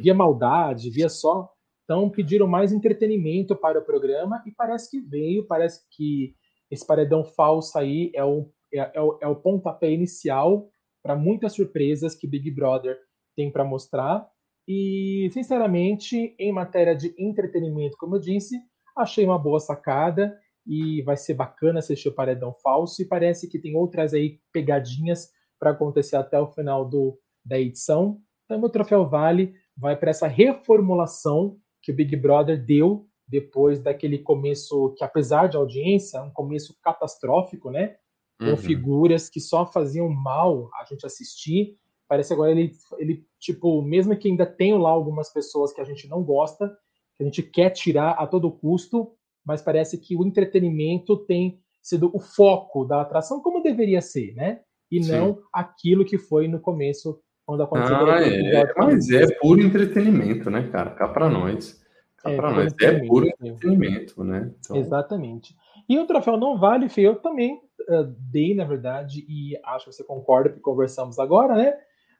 [0.00, 1.50] via maldade, via só.
[1.84, 6.34] Então pediram mais entretenimento para o programa e parece que veio, parece que
[6.70, 10.68] esse paredão falso aí é o, é, é o, é o pontapé inicial
[11.06, 12.98] para muitas surpresas que Big Brother
[13.36, 14.28] tem para mostrar.
[14.66, 18.58] E, sinceramente, em matéria de entretenimento, como eu disse,
[18.96, 20.36] achei uma boa sacada
[20.66, 23.00] e vai ser bacana assistir o Paredão Falso.
[23.00, 25.30] E parece que tem outras aí pegadinhas
[25.60, 28.20] para acontecer até o final do, da edição.
[28.44, 34.18] Então, o Troféu Vale vai para essa reformulação que o Big Brother deu depois daquele
[34.18, 37.94] começo que, apesar de audiência, um começo catastrófico, né?
[38.38, 38.56] Com uhum.
[38.56, 41.76] figuras que só faziam mal a gente assistir.
[42.06, 46.06] Parece agora ele, ele, tipo, mesmo que ainda tenha lá algumas pessoas que a gente
[46.06, 46.68] não gosta,
[47.16, 49.12] que a gente quer tirar a todo custo,
[49.44, 54.60] mas parece que o entretenimento tem sido o foco da atração, como deveria ser, né?
[54.90, 55.12] E Sim.
[55.12, 58.10] não aquilo que foi no começo, quando aconteceu.
[58.10, 60.90] Ah, é, mas é puro entretenimento, né, cara?
[60.90, 61.80] Cá pra nós.
[62.18, 62.74] Cá é, pra nós.
[62.80, 64.52] É puro entretenimento, né?
[64.58, 64.76] Então...
[64.76, 65.54] Exatamente.
[65.88, 70.04] E o troféu não vale, eu também uh, dei, na verdade, e acho que você
[70.04, 71.74] concorda que conversamos agora, né?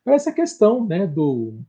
[0.07, 1.61] Essa questão, né, do,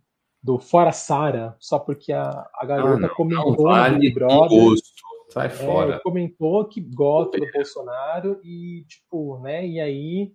[0.44, 4.14] do Fora Sara, só porque a, a garota ah, não, comentou não vale no Big
[4.14, 4.60] Brother.
[4.60, 5.08] Gosto.
[5.30, 6.00] Sai é, fora.
[6.00, 10.32] comentou que gosta do Bolsonaro e, tipo, né, e aí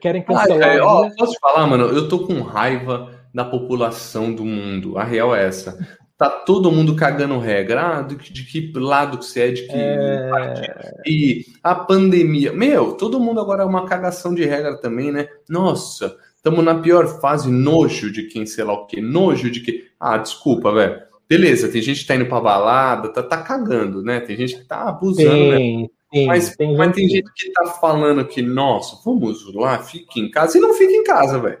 [0.00, 0.68] querem cancelar.
[0.68, 1.84] Ah, é, ó, posso te falar, mano?
[1.84, 4.98] Eu tô com raiva da população do mundo.
[4.98, 5.78] A real é essa.
[6.16, 7.98] Tá todo mundo cagando regra.
[7.98, 11.02] Ah, de, de que lado que você é, de que é...
[11.04, 12.52] E a pandemia.
[12.52, 15.28] Meu, todo mundo agora é uma cagação de regra também, né?
[15.48, 19.00] Nossa, estamos na pior fase, nojo de quem, sei lá o quê.
[19.00, 19.88] Nojo de que.
[19.98, 21.02] Ah, desculpa, velho.
[21.28, 24.20] Beleza, tem gente que tá indo pra balada, tá, tá cagando, né?
[24.20, 25.56] Tem gente que tá abusando, né?
[25.56, 25.88] tem, né?
[26.12, 30.30] Tem, mas tem, mas tem gente que tá falando que, nossa, vamos lá, fique em
[30.30, 30.58] casa.
[30.58, 31.58] E não fica em casa, velho.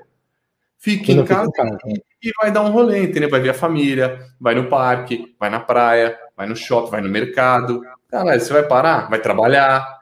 [0.78, 3.28] Fique em casa, fica em casa e, vai dar um rolê, entendeu?
[3.28, 7.08] Vai ver a família, vai no parque, vai na praia, vai no shopping, vai no
[7.08, 7.82] mercado.
[8.10, 9.08] Caralho, você vai parar?
[9.08, 9.98] Vai trabalhar.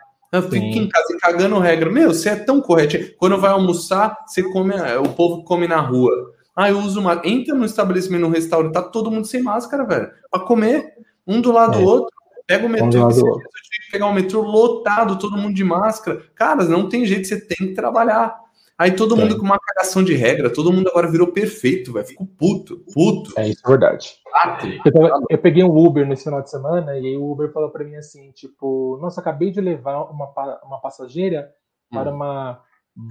[0.50, 1.90] Fica em casa cagando regra.
[1.90, 2.96] Meu, você é tão correto.
[3.18, 6.10] Quando vai almoçar, você come, o povo come na rua.
[6.56, 7.20] Ah, eu uso uma.
[7.24, 10.10] Entra no estabelecimento, no restaurante, tá todo mundo sem máscara, velho.
[10.30, 10.94] Pra comer,
[11.26, 11.80] um do lado é.
[11.80, 12.12] do outro.
[12.46, 13.22] Pega o metrô, você
[13.90, 16.22] pegar o metrô lotado, todo mundo de máscara.
[16.34, 18.41] Cara, não tem jeito, você tem que trabalhar.
[18.82, 19.38] Aí todo mundo é.
[19.38, 22.04] com uma cagação de regra, todo mundo agora virou perfeito, velho.
[22.04, 23.32] Fico puto, puto.
[23.38, 24.16] É isso, é verdade.
[24.84, 27.70] Eu, tava, eu, peguei um Uber nesse final de semana e aí o Uber falou
[27.70, 30.32] para mim assim, tipo, nossa, acabei de levar uma,
[30.64, 31.48] uma passageira
[31.88, 32.16] para hum.
[32.16, 32.60] uma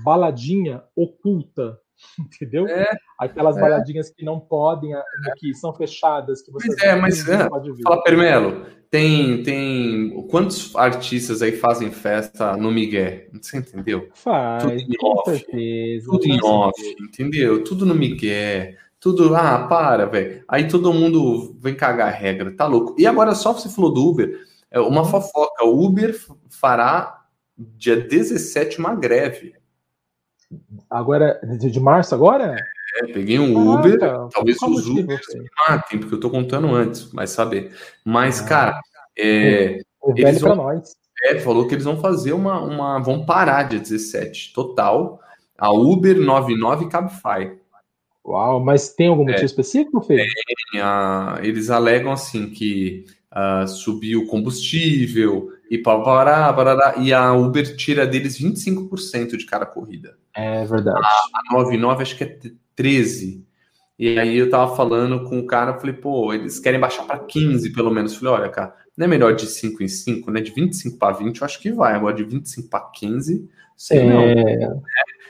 [0.04, 1.80] baladinha oculta
[2.20, 2.68] entendeu?
[2.68, 3.62] É, Aquelas é.
[3.62, 4.92] baladinhas que não podem,
[5.38, 7.50] que são fechadas, que você mas é, mas é.
[7.84, 13.22] Fala, Permelo, tem, tem quantos artistas aí fazem festa no Miguel?
[13.42, 14.10] Você entendeu?
[14.14, 17.64] Faz, tudo em off, certeza, tudo em off, entendeu?
[17.64, 18.74] Tudo no Miguel.
[19.00, 20.44] Tudo, ah, para, velho.
[20.46, 22.94] Aí todo mundo vem cagar a regra, tá louco.
[23.00, 25.08] E agora, só você falou do Uber, é uma uhum.
[25.08, 25.64] fofoca.
[25.64, 26.14] O Uber
[26.50, 27.26] fará
[27.58, 29.56] dia 17 uma greve.
[30.90, 32.56] Agora, de, de março agora?
[32.60, 32.64] É,
[33.14, 33.98] peguei um Uber,
[34.32, 37.72] talvez os Uber me matem, porque eu tô contando antes, mas saber.
[38.06, 38.82] Mas, ah, cara,
[39.18, 40.96] é, o eles vão, nós.
[41.24, 43.00] É, falou que eles vão fazer uma, uma.
[43.00, 45.20] vão parar dia 17, total.
[45.58, 47.60] A Uber 99 Cabify.
[48.26, 50.28] Uau, mas tem algum motivo é, específico, Fê?
[50.72, 57.34] Tem, a, eles alegam assim que uh, subiu o combustível e parará, parará, e a
[57.34, 60.18] Uber tira deles 25% de cada corrida.
[60.36, 61.00] É verdade.
[61.04, 62.38] A, a 99 acho que é
[62.82, 63.46] 13.
[64.00, 67.72] E aí eu tava falando com o cara, falei, pô, eles querem baixar para 15
[67.72, 68.16] pelo menos.
[68.16, 70.42] Falei, olha, cara, não é melhor de 5 em 5, né?
[70.42, 71.94] De 25 para 20, eu acho que vai.
[71.94, 74.06] Agora de 25 para 15, sei é...
[74.06, 74.82] não.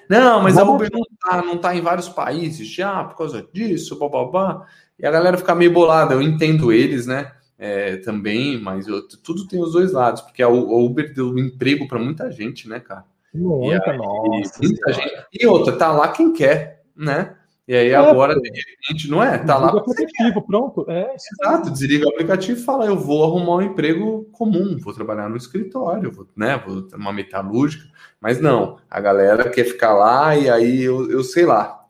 [0.10, 3.98] Não, mas a Uber não tá, não tá em vários países já por causa disso,
[3.98, 4.66] babá.
[4.98, 6.14] E a galera fica meio bolada.
[6.14, 7.32] Eu entendo eles, né?
[7.58, 11.88] É, também, mas eu, tudo tem os dois lados, porque a, a Uber deu emprego
[11.88, 13.06] para muita gente, né, cara?
[13.34, 14.60] Muita, e aí, nossa.
[14.62, 15.26] Muita gente.
[15.34, 17.36] E outra, tá lá quem quer, né?
[17.72, 19.38] E aí é, agora, de repente, não é?
[19.38, 19.74] Tá lá.
[19.74, 20.86] o aplicativo, pronto.
[20.90, 25.30] É, Exato, desliga o aplicativo e fala: eu vou arrumar um emprego comum, vou trabalhar
[25.30, 26.62] no escritório, vou, né?
[26.68, 27.86] Vou ter uma metalúrgica.
[28.20, 31.86] Mas não, a galera quer ficar lá e aí eu, eu sei lá.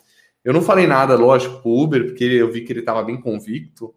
[0.46, 3.92] Eu não falei nada, lógico, pro Uber, porque eu vi que ele estava bem convicto,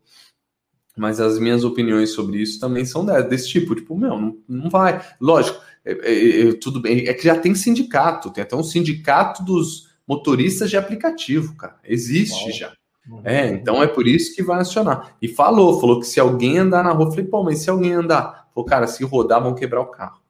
[0.97, 5.05] mas as minhas opiniões sobre isso também são desse tipo, tipo, meu, não, não vai.
[5.21, 9.45] Lógico, é, é, é, tudo bem, é que já tem sindicato, tem até um sindicato
[9.45, 11.77] dos motoristas de aplicativo, cara.
[11.85, 12.73] Existe já.
[13.09, 13.21] Uhum.
[13.25, 15.15] É, então é por isso que vai acionar.
[15.21, 17.93] E falou, falou que se alguém andar na rua, eu falei, pô, mas se alguém
[17.93, 20.23] andar, falou, cara, se rodar, vão quebrar o carro.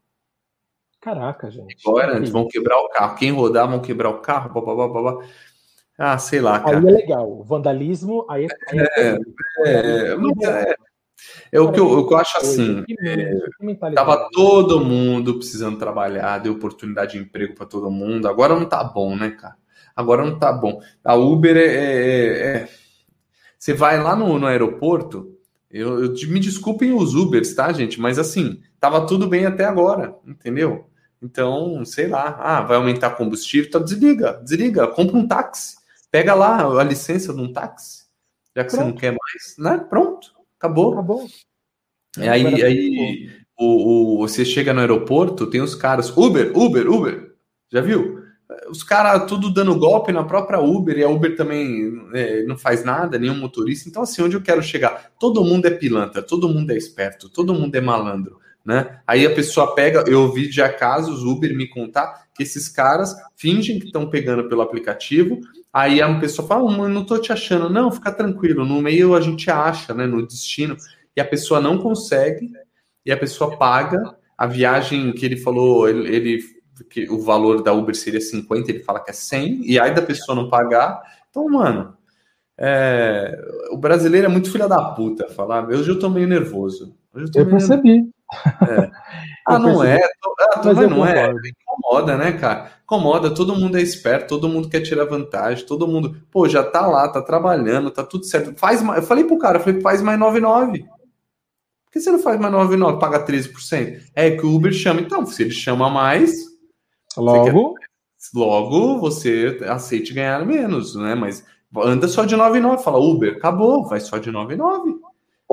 [1.01, 1.77] Caraca, gente.
[1.87, 3.14] Agora, antes, vão quebrar o carro.
[3.16, 5.27] Quem rodar, vão quebrar o carro, blá, blá, blá, blá.
[5.99, 6.79] Ah, sei lá, cara.
[6.79, 7.45] Aí é legal.
[7.45, 8.81] Vandalismo, aí, é.
[8.81, 9.18] é,
[9.66, 10.75] é, mas é
[11.53, 12.85] É o que eu, eu acho assim.
[13.07, 13.39] É,
[13.95, 18.27] tava todo mundo precisando trabalhar, deu oportunidade de emprego para todo mundo.
[18.27, 19.57] Agora não tá bom, né, cara?
[19.95, 20.80] Agora não tá bom.
[21.05, 21.61] A Uber é.
[21.61, 22.68] é, é...
[23.59, 25.34] Você vai lá no, no aeroporto,
[25.70, 28.01] eu, eu, me desculpem os Ubers, tá, gente?
[28.01, 30.88] Mas assim, tava tudo bem até agora, entendeu?
[31.20, 35.76] Então, sei lá, ah, vai aumentar combustível, então desliga, desliga, compra um táxi,
[36.11, 38.05] pega lá a licença de um táxi,
[38.55, 38.84] já que Pronto.
[38.84, 39.84] você não quer mais, né?
[39.88, 40.92] Pronto, acabou.
[40.92, 41.26] Acabou.
[42.18, 47.34] E aí, aí o, o, você chega no aeroporto, tem os caras, Uber, Uber, Uber,
[47.72, 48.24] já viu?
[48.68, 52.84] Os caras tudo dando golpe na própria Uber, e a Uber também é, não faz
[52.84, 53.88] nada, nenhum motorista.
[53.88, 55.12] Então, assim, onde eu quero chegar?
[55.18, 58.99] Todo mundo é pilantra, todo mundo é esperto, todo mundo é malandro né?
[59.07, 63.78] Aí a pessoa pega, eu ouvi já casos, Uber me contar, que esses caras fingem
[63.78, 65.38] que estão pegando pelo aplicativo,
[65.72, 69.20] aí a pessoa fala, oh, não tô te achando, não, fica tranquilo, no meio a
[69.20, 70.76] gente acha, né, no destino,
[71.14, 72.51] e a pessoa não consegue,
[73.05, 76.53] e a pessoa paga, a viagem que ele falou, ele, ele
[76.91, 80.03] que o valor da Uber seria 50, ele fala que é 100, e aí da
[80.03, 81.97] pessoa não pagar, então, mano,
[82.57, 83.37] é,
[83.70, 86.95] o brasileiro é muito filha da puta, falar, hoje eu tô meio nervoso.
[87.14, 88.09] eu, eu percebi.
[88.68, 88.91] É.
[89.47, 90.01] Ah, não é?
[90.55, 91.31] Ah, mas não é.
[91.31, 92.70] Incomoda, né, cara?
[92.85, 96.87] Incomoda, todo mundo é esperto, todo mundo quer tirar vantagem, todo mundo, pô, já tá
[96.87, 98.55] lá, tá trabalhando, tá tudo certo.
[98.57, 100.79] Faz mais, eu falei pro cara, eu falei, faz mais 99.
[100.79, 104.01] Por que você não faz mais 99, paga 13%?
[104.14, 106.53] É que o Uber chama, então, se ele chama mais,
[107.20, 111.14] logo, você quer, logo você aceite ganhar menos, né?
[111.14, 111.44] Mas
[111.76, 115.00] anda só de 99, fala Uber, acabou, vai só de 99.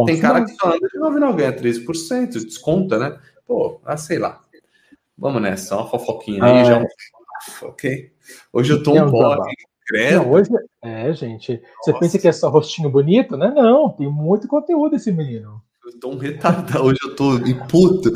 [0.05, 3.19] Tem cara que só anda de 99, ganha 13%, desconta, né?
[3.45, 4.41] Pô, ah, sei lá.
[5.17, 6.81] Vamos nessa, uma fofoquinha aí, ah, já.
[6.81, 6.87] É.
[7.63, 8.11] Ok.
[8.53, 9.45] Hoje eu tô um pouco.
[10.13, 10.49] Não, hoje,
[10.81, 11.53] é, gente.
[11.53, 11.67] Nossa.
[11.83, 13.51] Você pensa que é só rostinho bonito, né?
[13.53, 15.61] Não, tem muito conteúdo esse menino.
[16.01, 18.11] Tô um retardado, hoje eu tô em puto.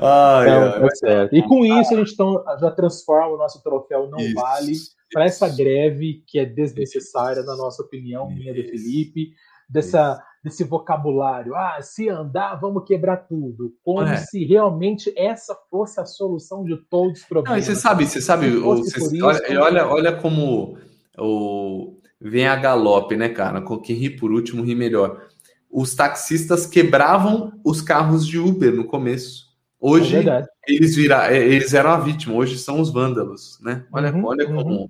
[0.00, 1.34] Ai, ai, é certo.
[1.34, 4.34] E com isso a gente tão, já transforma o nosso troféu não isso.
[4.34, 4.72] vale
[5.10, 9.30] para essa greve que é desnecessária, na nossa opinião, minha de Felipe,
[9.68, 11.54] dessa desse vocabulário.
[11.54, 13.74] Ah, se andar, vamos quebrar tudo.
[13.82, 14.16] Como é.
[14.16, 17.66] se realmente essa fosse a solução de todos os problemas.
[17.66, 20.78] Não, você sabe, você sabe, você, isso, olha, olha, olha como
[21.18, 23.60] o, vem a galope, né, cara?
[23.60, 25.28] Com quem ri por último ri melhor.
[25.70, 29.50] Os taxistas quebravam os carros de Uber no começo.
[29.80, 33.86] Hoje é eles virar, é, eles eram a vítima, hoje são os vândalos, né?
[33.90, 34.88] Olha, uhum, olha como uhum.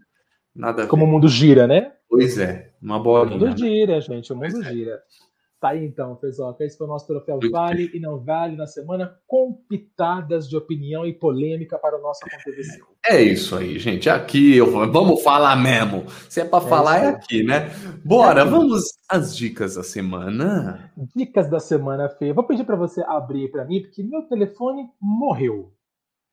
[0.55, 1.93] nada Como o mundo gira, né?
[2.09, 3.37] Pois é, uma bolinha.
[3.37, 4.73] O mundo gira, gente, o mundo pois é.
[4.73, 4.93] gira.
[4.95, 5.30] É.
[5.61, 6.57] Tá aí então, pessoal.
[6.59, 11.05] Esse foi o nosso troféu Vale e Não Vale na semana, com pitadas de opinião
[11.05, 12.87] e polêmica para o nosso acontecimento.
[13.07, 14.09] É isso aí, gente.
[14.09, 16.07] Aqui eu vou, vamos falar mesmo.
[16.31, 17.69] Se é para é falar, é aqui, né?
[18.03, 18.51] Bora, é aqui.
[18.51, 20.91] vamos às dicas da semana.
[21.15, 22.33] Dicas da semana, Fê.
[22.33, 25.75] Vou pedir para você abrir para mim, porque meu telefone morreu.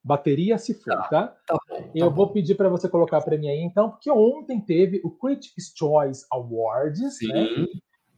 [0.02, 1.04] Bateria se foi, tá?
[1.04, 1.28] tá?
[1.46, 2.16] tá bom, tá eu bom.
[2.16, 6.26] vou pedir para você colocar para mim aí, então, porque ontem teve o Critics' Choice
[6.32, 7.28] Awards, Sim.
[7.28, 7.68] né?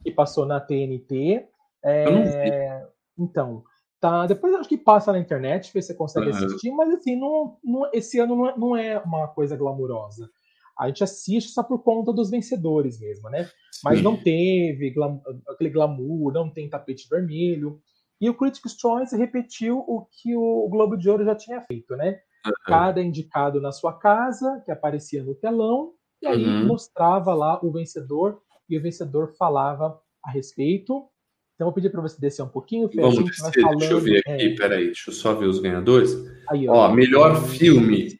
[0.02, 1.46] Que passou na TNT.
[1.84, 2.86] É,
[3.18, 3.62] então,
[4.00, 4.26] tá.
[4.26, 6.36] Depois acho que passa na internet, ver se você consegue uhum.
[6.36, 10.30] assistir, mas assim, não, não, esse ano não é, não é, uma coisa glamurosa.
[10.78, 13.46] A gente assiste só por conta dos vencedores mesmo, né?
[13.84, 14.04] Mas Sim.
[14.04, 17.78] não teve glam, aquele glamour, não tem tapete vermelho.
[18.18, 22.18] E o Critics' Choice repetiu o que o Globo de Ouro já tinha feito, né?
[22.46, 22.52] Uhum.
[22.66, 25.92] Cada indicado na sua casa, que aparecia no telão,
[26.22, 26.66] e aí uhum.
[26.66, 28.40] mostrava lá o vencedor
[28.70, 31.08] e o vencedor falava a respeito.
[31.54, 32.88] Então, vou pedir para você descer um pouquinho.
[32.94, 34.54] Vamos descer, falando, deixa eu ver aqui, é...
[34.54, 36.16] peraí, deixa eu só ver os ganhadores.
[36.48, 38.18] Aí, ó, ó melhor filme.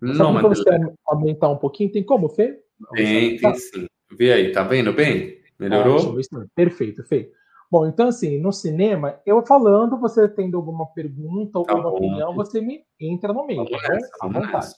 [0.00, 0.70] Não, mas você
[1.06, 2.60] aumentar um pouquinho, tem como, Fê?
[2.94, 3.86] Tem, tem sim.
[4.16, 5.40] Vê aí, tá vendo bem?
[5.58, 6.16] Melhorou?
[6.54, 7.32] Perfeito, Fê.
[7.70, 12.34] Bom, então assim, no cinema, eu falando, você tendo alguma pergunta ou tá alguma opinião,
[12.34, 13.96] você me entra no meio, tá bom?
[14.20, 14.52] À vontade.
[14.52, 14.76] Nessa.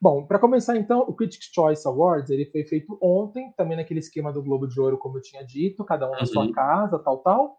[0.00, 4.32] Bom, para começar então, o Critics' Choice Awards ele foi feito ontem, também naquele esquema
[4.32, 6.26] do Globo de Ouro, como eu tinha dito, cada um na uhum.
[6.26, 7.58] sua casa, tal, tal.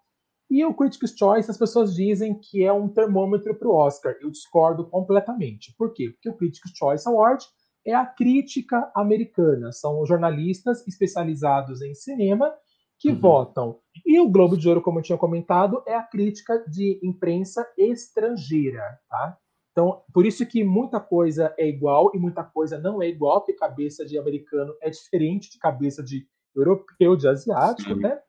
[0.49, 4.15] E o Critics' Choice, as pessoas dizem que é um termômetro para o Oscar.
[4.19, 5.73] Eu discordo completamente.
[5.77, 6.09] Por quê?
[6.09, 7.45] Porque o Critics' Choice Award
[7.85, 9.71] é a crítica americana.
[9.71, 12.53] São jornalistas especializados em cinema
[12.99, 13.19] que uhum.
[13.19, 13.79] votam.
[14.05, 18.99] E o Globo de Ouro, como eu tinha comentado, é a crítica de imprensa estrangeira,
[19.09, 19.37] tá?
[19.71, 23.53] Então, por isso que muita coisa é igual e muita coisa não é igual, porque
[23.53, 28.01] cabeça de americano é diferente de cabeça de europeu, de asiático, Sim.
[28.01, 28.19] né?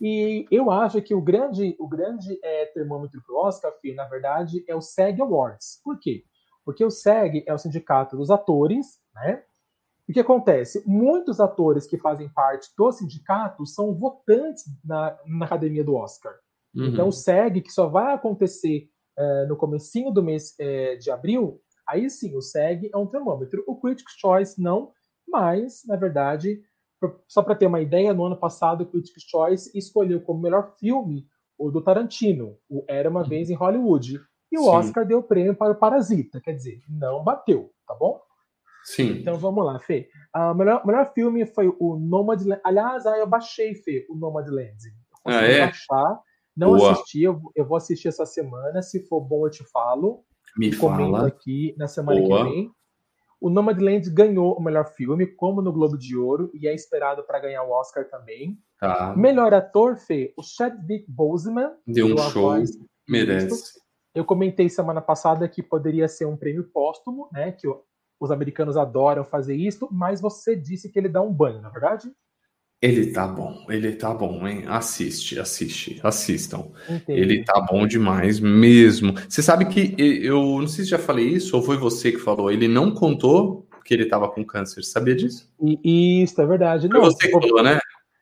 [0.00, 4.04] E eu acho que o grande, o grande é, termômetro para o Oscar, Fih, na
[4.04, 5.80] verdade, é o SEG Awards.
[5.82, 6.24] Por quê?
[6.64, 9.42] Porque o SEG é o sindicato dos atores, né?
[10.08, 10.84] O que acontece?
[10.86, 16.32] Muitos atores que fazem parte do sindicato são votantes na, na academia do Oscar.
[16.74, 16.86] Uhum.
[16.86, 18.88] Então, o SEG, que só vai acontecer
[19.18, 23.64] é, no comecinho do mês é, de abril, aí sim, o SEG é um termômetro.
[23.66, 24.92] O Critics' Choice não,
[25.26, 26.60] mas, na verdade,
[27.28, 31.26] só para ter uma ideia, no ano passado o Critics' Choice escolheu como melhor filme
[31.58, 34.20] o do Tarantino, o Era Uma Vez em Hollywood.
[34.52, 34.68] E o sim.
[34.68, 38.20] Oscar deu o prêmio para o Parasita, quer dizer, não bateu, tá bom?
[38.84, 39.18] Sim.
[39.18, 40.08] Então vamos lá, Fê.
[40.34, 42.60] O melhor, melhor filme foi o Nomadland.
[42.64, 44.76] Aliás, ah, eu baixei, Fê, o Nomadland.
[45.26, 45.66] Eu ah, é?
[45.66, 46.20] baixar.
[46.56, 46.92] Não Boa.
[46.92, 48.80] assisti, eu, eu, vou assistir essa semana.
[48.80, 50.24] Se for bom, eu te falo.
[50.56, 51.26] Me fala.
[51.26, 52.44] aqui na semana Boa.
[52.44, 52.70] que vem.
[53.38, 57.38] O Nomadland ganhou o melhor filme, como no Globo de Ouro, e é esperado para
[57.38, 58.58] ganhar o Oscar também.
[58.80, 59.14] Tá.
[59.14, 61.72] Melhor ator, Fê, o Chadwick Boseman.
[61.86, 62.54] Deu um show,
[63.06, 63.78] merece.
[64.14, 67.52] Eu comentei semana passada que poderia ser um prêmio póstumo, né?
[67.52, 67.68] Que
[68.18, 71.72] os americanos adoram fazer isso, mas você disse que ele dá um banho, na é
[71.72, 72.10] verdade?
[72.86, 74.62] Ele tá bom, ele tá bom, hein?
[74.68, 76.68] Assiste, assiste, assistam.
[76.88, 77.20] Entendi.
[77.20, 79.12] Ele tá bom demais mesmo.
[79.28, 82.48] Você sabe que eu não sei se já falei isso ou foi você que falou,
[82.48, 85.48] ele não contou que ele tava com câncer, sabia disso?
[85.60, 86.88] E, isso, é verdade.
[86.88, 87.78] Foi não, você que falou, né?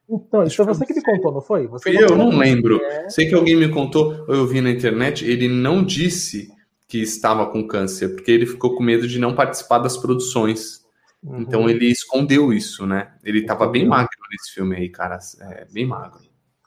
[0.08, 1.66] Então, isso foi você que me contou, não foi?
[1.66, 2.80] Você eu não lembro.
[2.82, 3.08] É...
[3.10, 6.48] Sei que alguém me contou, ou eu vi na internet, ele não disse
[6.88, 10.83] que estava com câncer, porque ele ficou com medo de não participar das produções.
[11.24, 11.40] Uhum.
[11.40, 13.14] Então ele escondeu isso, né?
[13.24, 16.20] Ele estava bem magro nesse filme aí, cara, é, bem magro.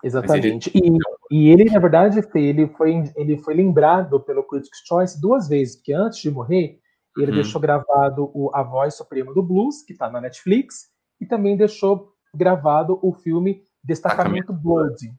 [0.03, 0.71] Exatamente.
[0.73, 0.97] Ele...
[1.29, 5.75] E, e, ele, na verdade, ele foi, ele foi lembrado pelo Critics' Choice duas vezes,
[5.75, 6.79] porque antes de morrer,
[7.17, 7.35] ele hum.
[7.35, 10.87] deixou gravado o A Voz Suprema do Blues, que está na Netflix,
[11.21, 15.11] e também deixou gravado o filme Destacamento Blood,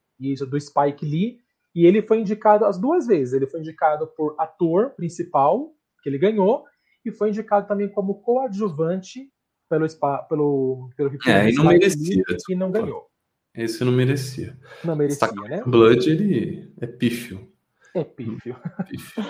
[0.51, 1.39] do Spike Lee,
[1.75, 3.35] e ele foi indicado as duas vezes.
[3.35, 5.71] Ele foi indicado por ator principal,
[6.03, 6.65] que ele ganhou,
[7.09, 9.31] e foi indicado também como coadjuvante
[9.69, 9.87] pelo
[10.29, 12.25] pelo pelo É, e não merecia.
[12.49, 13.09] E não ganhou.
[13.55, 14.57] Esse não merecia.
[14.85, 15.63] Não merecia, né?
[15.67, 17.51] Blood, ele é pífio.
[17.95, 18.57] É pífio.
[18.89, 19.25] pífio.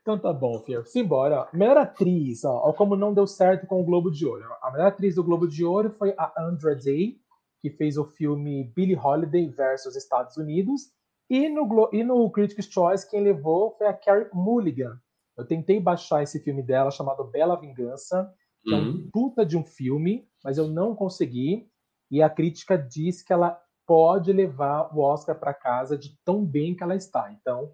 [0.00, 0.84] então tá bom, Fio.
[0.86, 1.46] Simbora.
[1.52, 4.44] Melhor atriz, ó, ó, como não deu certo com o Globo de Ouro.
[4.62, 7.20] A melhor atriz do Globo de Ouro foi a Andra Day,
[7.60, 10.90] que fez o filme Billie Holiday versus Estados Unidos.
[11.28, 14.98] E no, e no Critics' Choice, quem levou foi a Carrie Mulligan.
[15.36, 18.32] Eu tentei baixar esse filme dela, chamado Bela Vingança,
[18.64, 18.78] que uhum.
[18.78, 19.10] é um uhum.
[19.12, 21.68] puta de um filme, mas eu não consegui.
[22.10, 26.74] E a crítica diz que ela pode levar o Oscar para casa de tão bem
[26.74, 27.30] que ela está.
[27.32, 27.72] Então,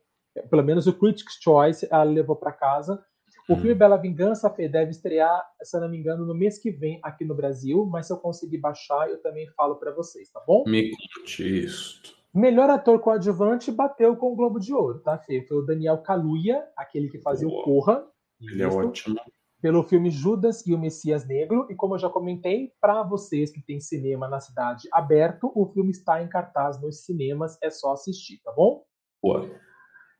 [0.51, 3.03] pelo menos o Critics' Choice ela levou para casa.
[3.49, 3.79] O filme uhum.
[3.79, 7.25] Bela Vingança, Fê, deve estrear, se eu não me engano, no mês que vem aqui
[7.25, 10.65] no Brasil, mas se eu conseguir baixar, eu também falo para vocês, tá bom?
[10.67, 12.22] Me conte isso.
[12.35, 15.45] Melhor ator coadjuvante bateu com o Globo de Ouro, tá, Fê?
[15.47, 17.61] Foi o Daniel Kaluuya, aquele que fazia Boa.
[17.61, 18.07] o Corra.
[18.41, 19.17] Ele é ótimo.
[19.61, 21.67] Pelo filme Judas e o Messias Negro.
[21.71, 25.91] E como eu já comentei, para vocês que têm cinema na cidade aberto, o filme
[25.91, 28.83] está em cartaz nos cinemas, é só assistir, tá bom?
[29.23, 29.49] Boa.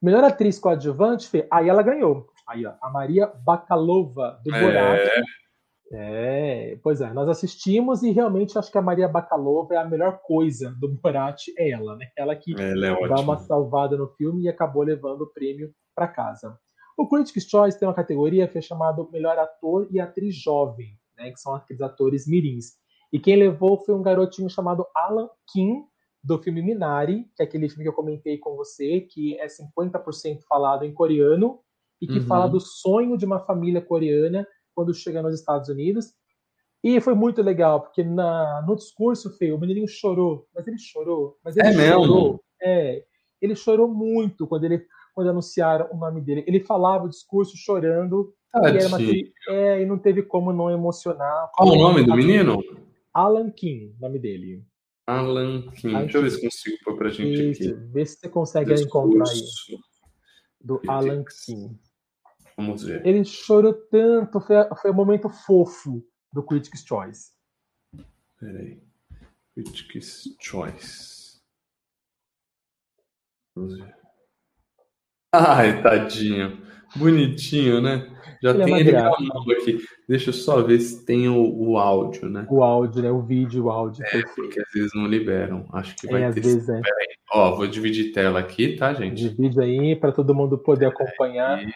[0.01, 2.27] Melhor atriz coadjuvante, Fê, aí ela ganhou.
[2.47, 5.01] Aí, ó, a Maria Bakalova, do Borat.
[5.01, 5.23] É.
[5.95, 10.21] É, pois é, nós assistimos e realmente acho que a Maria Bakalova é a melhor
[10.23, 12.07] coisa do Borat, é ela, né?
[12.17, 16.09] Ela que ela é dá uma salvada no filme e acabou levando o prêmio para
[16.09, 16.59] casa.
[16.97, 21.31] O Critics' Choice tem uma categoria que é chamada Melhor Ator e Atriz Jovem, né?
[21.31, 22.73] Que são aqueles atores mirins.
[23.13, 25.85] E quem levou foi um garotinho chamado Alan Kim,
[26.25, 30.41] do filme Minari, que é aquele filme que eu comentei com você, que é 50%
[30.49, 31.59] falado em coreano
[32.01, 32.27] e que uhum.
[32.27, 36.13] fala do sonho de uma família coreana quando chega nos Estados Unidos.
[36.85, 41.39] E foi muito legal, porque na, no discurso, feio, o menininho chorou, mas ele chorou,
[41.45, 42.27] mas ele é chorou.
[42.27, 42.45] Mesmo?
[42.61, 43.05] É,
[43.41, 46.45] ele chorou muito quando ele quando anunciaram o nome dele.
[46.47, 48.99] Ele falava o discurso chorando e, uma,
[49.49, 51.51] é, e, não teve como não emocionar.
[51.55, 52.63] Qual o nome do menino?
[53.13, 54.65] Alan Kim, nome dele.
[55.07, 55.93] Alan Kim.
[55.93, 57.75] Deixa eu ver se consigo pôr pra gente Isso, aqui.
[57.93, 59.79] Vê se você consegue discurso encontrar aí.
[60.61, 61.79] Do Alan Kim.
[62.57, 63.05] Vamos ver.
[63.07, 67.33] Ele chorou tanto, foi, foi um momento fofo do Critics' Choice.
[68.39, 68.83] Peraí.
[69.55, 71.41] Critics' Choice.
[73.55, 73.95] Vamos ver.
[75.35, 76.61] Ai, tadinho.
[76.95, 78.09] Bonitinho, né?
[78.43, 79.79] Já ele é tem é ele gravando aqui.
[80.07, 82.47] Deixa eu só ver se tem o, o, áudio, né?
[82.51, 83.11] O áudio, né?
[83.11, 84.05] O vídeo, o áudio.
[84.05, 85.65] É, porque às vezes não liberam.
[85.73, 86.41] Acho que vai é, ter.
[86.41, 86.81] Às vezes é.
[87.33, 89.29] Ó, vou dividir tela aqui, tá, gente?
[89.29, 91.59] Divide aí para todo mundo poder acompanhar.
[91.59, 91.73] Aí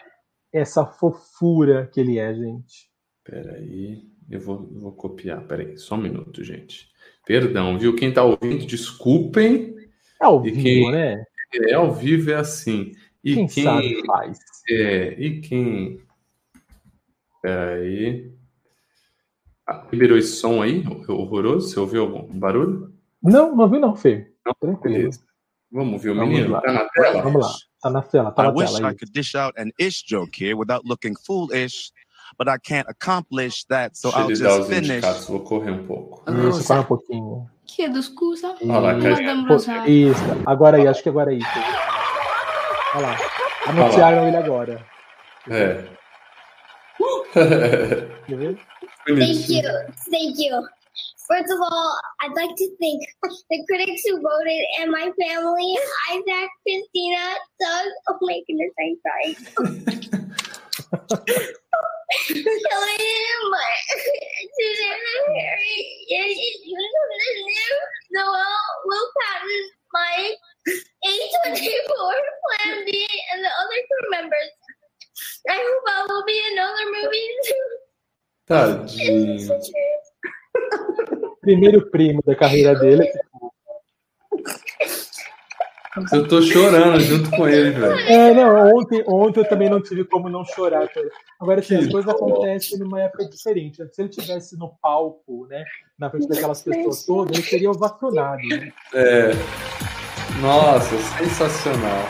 [0.51, 2.89] essa fofura que ele é, gente.
[3.23, 5.45] Peraí, eu vou, vou copiar.
[5.45, 6.89] Peraí, só um minuto, gente.
[7.25, 7.95] Perdão, viu?
[7.95, 9.75] Quem tá ouvindo, desculpem.
[10.21, 11.23] É ao vivo, quem, né?
[11.53, 12.93] É ao vivo, é assim.
[13.23, 14.39] E quem, quem sabe faz.
[14.69, 16.01] É, e quem.
[17.41, 18.31] Peraí.
[19.67, 21.67] Ah, liberou esse som aí, horroroso?
[21.67, 22.93] Você ouviu algum barulho?
[23.21, 24.31] Não, não ouvi não, Fê.
[24.45, 24.95] Não, Tranquilo.
[24.95, 25.27] Beleza.
[25.71, 26.51] Vamos ver o Vamos menino?
[26.53, 26.61] Lá.
[26.61, 27.21] Tá na tela?
[27.21, 27.53] Vamos lá.
[27.81, 28.65] Tá na tela, tá na I tela.
[28.65, 31.91] wish I could dish out an ish joke here without looking foolish,
[32.37, 35.03] but I can't accomplish that, so I'll just finish.
[35.27, 36.23] Vou correr um pouco.
[36.49, 37.49] Isso, corre um pouquinho.
[37.65, 38.55] Chiedo scusa.
[38.61, 39.89] Olha lá, cara.
[39.89, 41.39] Isso, agora aí, acho que agora aí.
[42.95, 43.17] Olha lá.
[43.67, 44.85] Anunciaram ele agora.
[45.49, 45.83] É.
[48.25, 48.57] Quer ver?
[49.05, 49.61] Thank you.
[50.09, 50.76] Thank you.
[51.27, 53.03] First of all, I'd like to thank
[53.49, 55.77] the critics who voted and my family,
[56.11, 57.87] Isaac, Christina, Doug.
[58.09, 59.35] Oh my goodness, I'm crying.
[64.57, 65.77] Susanna, Harry,
[68.11, 69.61] Noel, Will Patton,
[69.93, 70.37] Mike,
[71.05, 72.13] A24,
[72.47, 74.49] Plan B, and the other crew members.
[75.49, 77.69] I hope I will be in another movie soon.
[78.49, 79.76] Tadinho.
[81.47, 83.07] Primeiro primo da carreira dele.
[86.11, 87.97] Eu tô chorando junto com ele, velho.
[88.01, 90.87] É, não, ontem, ontem eu também não tive como não chorar.
[91.39, 93.77] Agora, assim, as coisas acontecem numa época diferente.
[93.91, 95.63] Se ele tivesse no palco, né,
[95.97, 98.43] na frente daquelas pessoas todas, ele seria ovacionado.
[98.47, 98.71] Né?
[98.93, 99.31] É.
[100.39, 102.03] Nossa, sensacional.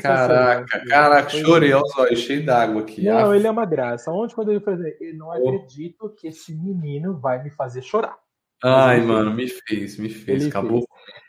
[0.00, 3.04] Caraca, caraca, chorei aos olhos, cheio d'água aqui.
[3.04, 4.10] Não, ele é uma graça.
[4.10, 8.16] Ontem, quando ele falou, eu não acredito que esse menino vai me fazer chorar.
[8.62, 10.42] Ai, mano, me fez, me fez.
[10.42, 10.84] Ele Acabou.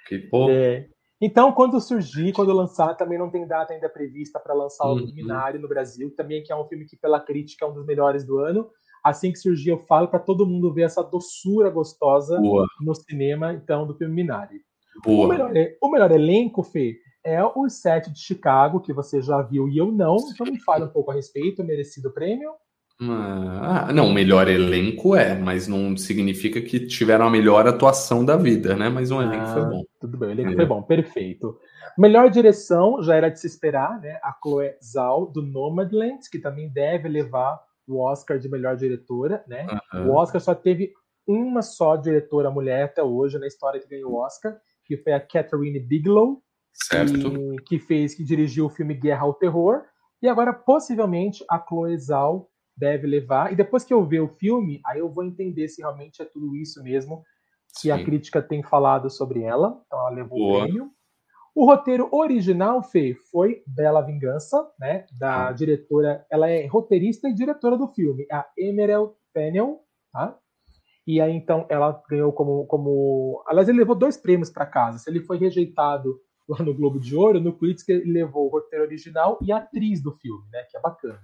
[0.07, 0.29] Fez.
[0.29, 0.87] Que, é.
[1.19, 5.05] Então, quando surgir, quando lançar, também não tem data ainda prevista para lançar o uhum.
[5.05, 8.23] Luminário no Brasil, também que é um filme que, pela crítica, é um dos melhores
[8.23, 8.69] do ano.
[9.03, 12.67] Assim que surgir, eu falo para todo mundo ver essa doçura gostosa Boa.
[12.81, 14.61] no cinema, então, do filme Minari.
[15.03, 15.25] Boa.
[15.25, 15.51] O melhor,
[15.81, 16.97] o melhor elenco, Fê,
[17.27, 20.15] é o set de Chicago, que você já viu e eu não.
[20.33, 22.51] Então me fale um pouco a respeito, merecido prêmio.
[23.01, 28.75] Ah, não, melhor elenco é, mas não significa que tiveram a melhor atuação da vida,
[28.75, 28.89] né?
[28.89, 29.83] Mas o elenco ah, foi bom.
[29.99, 30.55] Tudo bem, o elenco é.
[30.55, 31.59] foi bom, perfeito.
[31.97, 34.19] Melhor direção, já era de se esperar, né?
[34.23, 39.67] A Chloe Zhao, do Nomadland, que também deve levar o Oscar de melhor diretora, né?
[39.93, 40.09] Uhum.
[40.09, 40.93] O Oscar só teve
[41.27, 45.19] uma só diretora mulher até hoje na história que ganhou o Oscar, que foi a
[45.19, 46.41] Catherine Bigelow,
[46.83, 47.31] Certo.
[47.31, 49.83] Que, que, fez, que dirigiu o filme Guerra ao Terror.
[50.21, 53.51] E agora, possivelmente, a Chloe Zhao deve levar.
[53.51, 56.55] E depois que eu ver o filme, aí eu vou entender se realmente é tudo
[56.55, 57.23] isso mesmo
[57.81, 57.91] que Sim.
[57.91, 59.81] a crítica tem falado sobre ela.
[59.85, 60.59] Então ela levou Boa.
[60.59, 60.91] o prêmio.
[61.55, 65.07] O roteiro original, Fê, foi Bela Vingança, né?
[65.17, 65.51] Da ah.
[65.51, 66.23] diretora.
[66.31, 69.79] Ela é roteirista e diretora do filme, a Emerald Fennell,
[70.13, 70.37] tá?
[71.07, 72.67] E aí, então, ela ganhou como.
[72.67, 73.43] como...
[73.47, 74.99] Aliás, ele levou dois prêmios para casa.
[74.99, 78.85] Se ele foi rejeitado lá no Globo de Ouro, no Critics ele levou o roteiro
[78.85, 81.21] original e a atriz do filme, né, que é bacana.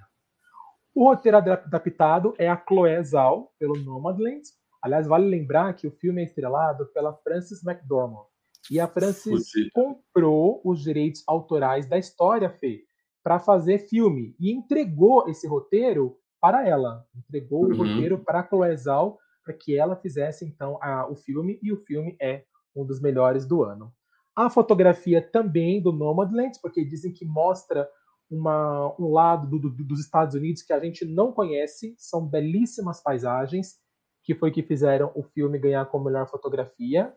[0.94, 4.44] O roteiro adaptado é a Chloé Zhao, pelo Nomadland.
[4.82, 8.26] Aliás, vale lembrar que o filme é estrelado pela Frances McDormand.
[8.70, 12.84] E a Frances comprou os direitos autorais da história, Fê,
[13.24, 14.36] para fazer filme.
[14.40, 17.06] E entregou esse roteiro para ela.
[17.16, 17.72] Entregou uhum.
[17.72, 21.60] o roteiro para a Chloé Zhao para que ela fizesse, então, a, o filme.
[21.62, 22.44] E o filme é
[22.76, 23.92] um dos melhores do ano.
[24.36, 27.88] A fotografia também do Nomadland, porque dizem que mostra
[28.30, 33.02] uma, um lado do, do, dos Estados Unidos que a gente não conhece, são belíssimas
[33.02, 33.76] paisagens,
[34.24, 37.14] que foi que fizeram o filme ganhar como melhor fotografia.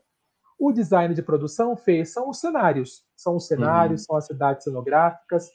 [0.59, 4.07] O design de produção fez são os cenários, são os cenários, uhum.
[4.07, 5.49] são as cidades cenográficas.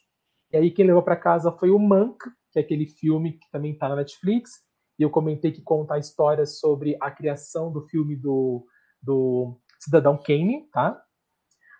[0.51, 2.17] E aí quem levou para casa foi o Mank,
[2.51, 4.51] que é aquele filme que também está na Netflix.
[4.97, 8.65] E eu comentei que conta a história sobre a criação do filme do,
[9.01, 11.01] do Cidadão Kane, tá?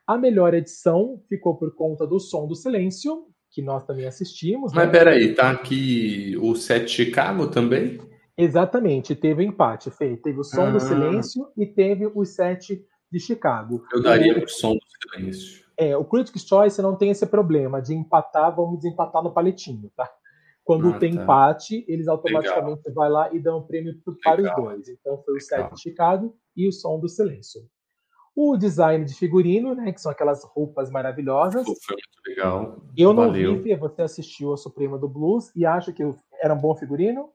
[0.07, 4.73] A melhor edição ficou por conta do Som do Silêncio, que nós também assistimos.
[4.73, 4.91] Mas né?
[4.91, 7.99] peraí, tá aqui o Set Chicago também?
[8.37, 10.17] Exatamente, teve o um empate, Fê.
[10.17, 10.71] Teve o Som ah.
[10.71, 13.83] do Silêncio e teve o Set de Chicago.
[13.93, 14.79] Eu daria o Som do
[15.11, 15.61] Silêncio.
[15.77, 20.09] É, o Critics' Choice não tem esse problema de empatar, vamos desempatar no paletinho, tá?
[20.63, 21.23] Quando ah, tem tá.
[21.23, 22.93] empate, eles automaticamente Legal.
[22.95, 23.93] vai lá e dão o prêmio
[24.23, 24.57] para Legal.
[24.57, 24.89] os dois.
[24.89, 27.61] Então foi o Set de Chicago e o Som do Silêncio.
[28.35, 29.91] O design de figurino, né?
[29.91, 31.65] Que são aquelas roupas maravilhosas.
[31.65, 32.81] Foi muito legal.
[32.95, 33.61] Eu não Valeu.
[33.61, 36.03] vi, você assistiu a Suprema do Blues e acha que
[36.41, 37.29] era um bom figurino?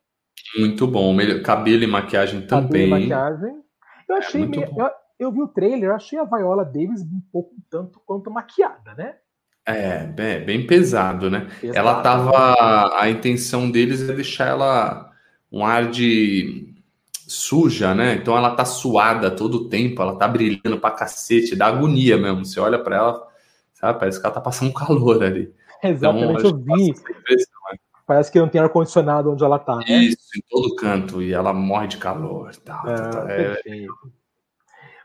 [0.59, 1.15] Muito bom.
[1.45, 2.91] Cabelo e maquiagem também.
[2.91, 3.63] Cabelo e maquiagem.
[4.09, 7.03] Eu é, achei é meio, eu, eu, vi o trailer, eu achei a Viola Davis
[7.03, 9.17] um pouco tanto quanto maquiada, né?
[9.67, 11.49] É, bem, bem pesado, né?
[11.61, 11.79] Pesado.
[11.79, 13.01] Ela tava.
[13.01, 15.11] A intenção deles é deixar ela
[15.51, 16.76] um ar de
[17.27, 18.15] suja, né?
[18.15, 22.45] Então ela tá suada todo o tempo, ela tá brilhando pra cacete, dá agonia mesmo.
[22.45, 23.29] Você olha para ela,
[23.75, 23.99] sabe?
[23.99, 25.53] Parece que ela tá passando calor ali.
[25.83, 26.95] Exatamente, então, eu vi.
[28.07, 29.79] Parece que não tem ar-condicionado onde ela tá.
[29.79, 29.85] Né?
[30.05, 31.21] Isso, em todo canto.
[31.21, 32.55] E ela morre de calor.
[32.65, 33.57] Tal, é, tal, é...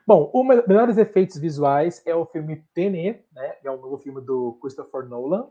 [0.06, 3.56] Bom, os melhores efeitos visuais é o filme Tenet, né?
[3.64, 5.48] É o novo filme do Christopher Nolan.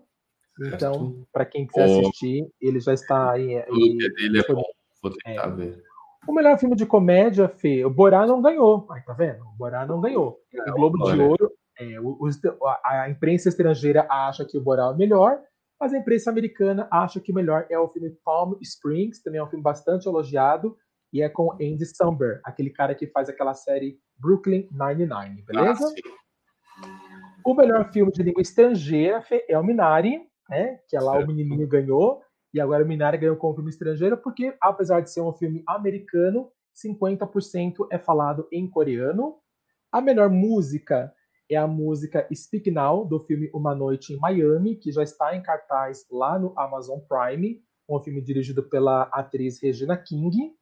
[0.60, 2.00] Então, para quem quiser o...
[2.00, 3.64] assistir, ele já está aí.
[3.68, 4.62] O dele é bom.
[5.02, 5.50] Vou tentar é.
[5.50, 5.89] ver.
[6.26, 8.86] O melhor filme de comédia, Fê, o Borá não ganhou.
[8.90, 9.42] Ai, tá vendo?
[9.42, 10.38] O Borá não ganhou.
[10.52, 11.96] É, o Globo de Ouro, é,
[12.84, 15.40] a, a, imprensa estrangeira acha que o Borá é o melhor,
[15.80, 19.42] mas a imprensa americana acha que o melhor é o filme Palm Springs, também é
[19.42, 20.76] um filme bastante elogiado,
[21.12, 25.86] e é com Andy Samberg, aquele cara que faz aquela série Brooklyn Nine-Nine, beleza?
[25.86, 26.86] Ah,
[27.44, 30.78] o melhor filme de língua estrangeira Fê, é o Minari, né?
[30.88, 31.24] Que é lá certo.
[31.24, 35.20] o menininho ganhou e agora o Minari ganhou como filme estrangeiro, porque apesar de ser
[35.20, 39.36] um filme americano, 50% é falado em coreano.
[39.92, 41.12] A melhor música
[41.48, 45.42] é a música Speak Now, do filme Uma Noite em Miami, que já está em
[45.42, 50.52] cartaz lá no Amazon Prime, um filme dirigido pela atriz Regina King.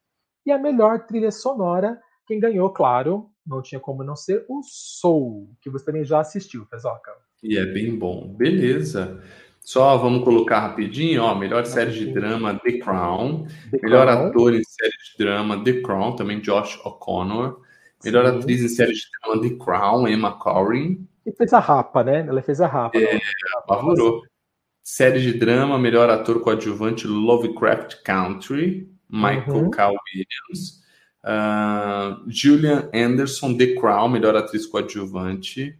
[0.46, 5.50] E a melhor trilha sonora, quem ganhou, claro, não tinha como não ser, o Soul,
[5.60, 7.12] que você também já assistiu, Pesoca.
[7.42, 8.34] E é bem bom.
[8.34, 9.22] Beleza.
[9.68, 14.26] Só vamos colocar rapidinho, ó, melhor série de drama The Crown, The melhor Crown.
[14.28, 17.60] ator em série de drama The Crown, também Josh O'Connor,
[18.02, 18.38] melhor Sim.
[18.38, 21.06] atriz em série de drama The Crown, Emma Corrin.
[21.26, 22.24] E fez a rapa, né?
[22.26, 22.96] Ela fez a rapa.
[22.96, 23.20] É,
[23.58, 24.22] apavorou.
[24.82, 29.70] Série de drama, melhor ator coadjuvante Lovecraft Country, Michael uhum.
[29.70, 29.86] K.
[29.86, 30.82] Williams.
[31.22, 35.78] Uh, Julian Anderson, The Crown, melhor atriz coadjuvante.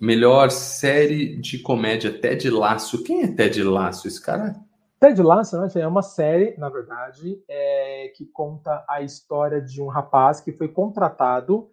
[0.00, 3.04] Melhor série de comédia, Ted Lasso.
[3.04, 4.08] Quem é Ted Lasso?
[4.08, 4.56] Esse cara?
[4.98, 9.88] Ted Lasso né, é uma série, na verdade, é, que conta a história de um
[9.88, 11.68] rapaz que foi contratado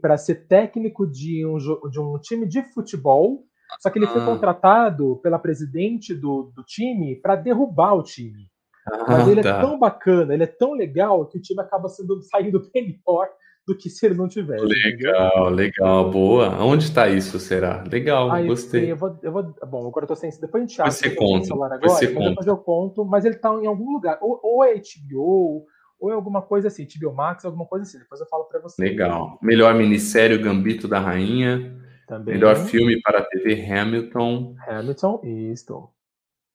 [0.00, 1.58] para ser técnico de um,
[1.88, 3.44] de um time de futebol.
[3.80, 4.10] Só que ele ah.
[4.10, 8.50] foi contratado pela presidente do, do time para derrubar o time.
[8.84, 9.58] Ah, Mas ele é tá.
[9.58, 13.30] é tão bacana, ele é tão legal que o time acaba sendo, saindo melhor
[13.70, 14.64] do que se ele não tivesse.
[14.64, 15.48] Legal, entendeu?
[15.50, 16.62] legal, boa.
[16.62, 17.84] Onde está isso, será?
[17.90, 18.90] Legal, gostei.
[18.90, 20.28] Eu vou, eu vou, bom, agora eu tô sem.
[20.40, 20.90] Depois a gente acha.
[20.90, 21.54] Você conta.
[21.54, 24.18] Agora, você mas depois eu conto, mas ele está em algum lugar.
[24.20, 25.66] Ou, ou é HBO,
[26.00, 27.98] ou é alguma coisa assim, HBO Max, alguma coisa assim.
[27.98, 28.82] Depois eu falo para você.
[28.82, 29.38] Legal.
[29.40, 31.78] Melhor minissérie, Gambito da Rainha.
[32.08, 32.34] Também.
[32.34, 34.56] Melhor filme para a TV, Hamilton.
[34.66, 35.88] Hamilton, isso.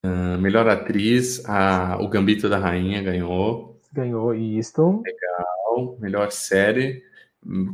[0.06, 3.75] Uh, melhor atriz, a, o Gambito da Rainha ganhou.
[3.96, 5.02] Ganhou isto.
[5.06, 5.98] Legal.
[6.02, 7.02] Melhor série.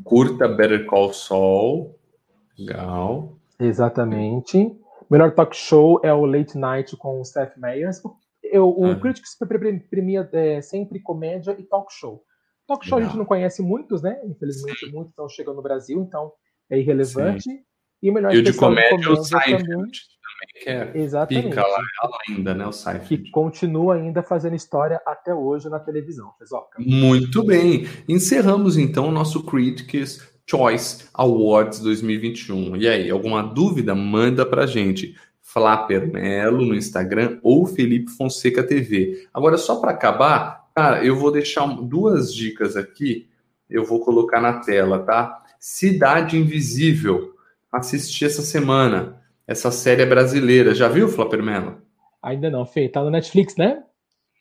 [0.03, 1.95] Curta Better Call Saul.
[2.59, 3.39] Legal.
[3.59, 4.71] Exatamente.
[5.09, 7.99] Melhor talk show é o Late Night com o Seth Meyers.
[8.43, 8.95] Eu, o ah.
[8.99, 9.35] Critics
[9.89, 12.23] premia é, sempre comédia e talk show.
[12.67, 13.07] Talk show Legal.
[13.07, 14.21] a gente não conhece muitos, né?
[14.23, 14.91] Infelizmente, Sim.
[14.91, 16.31] muitos estão chegando no Brasil, então
[16.69, 17.43] é irrelevante.
[17.43, 17.63] Sim.
[18.03, 19.99] E o melhor e o de comédia, comédia o Seinfeld
[20.47, 21.49] que é Exatamente.
[21.49, 21.83] pica lá
[22.27, 23.07] ainda, né, o Seinfeld.
[23.23, 26.77] Que continua ainda fazendo história até hoje na televisão, Fezoca.
[26.79, 27.87] Muito bem.
[28.07, 32.75] Encerramos então o nosso Critics Choice Awards 2021.
[32.75, 33.95] E aí, alguma dúvida?
[33.95, 35.15] Manda pra gente.
[35.41, 39.27] Flapper Melo no Instagram ou Felipe Fonseca TV.
[39.33, 43.27] Agora, só para acabar, cara, eu vou deixar duas dicas aqui.
[43.69, 45.43] Eu vou colocar na tela, tá?
[45.59, 47.33] Cidade Invisível.
[47.71, 49.20] Assisti essa semana
[49.51, 50.73] essa série é brasileira.
[50.73, 51.81] Já viu, Flappermelo?
[52.23, 52.87] Ainda não, Fê.
[52.87, 53.83] Tá no Netflix, né?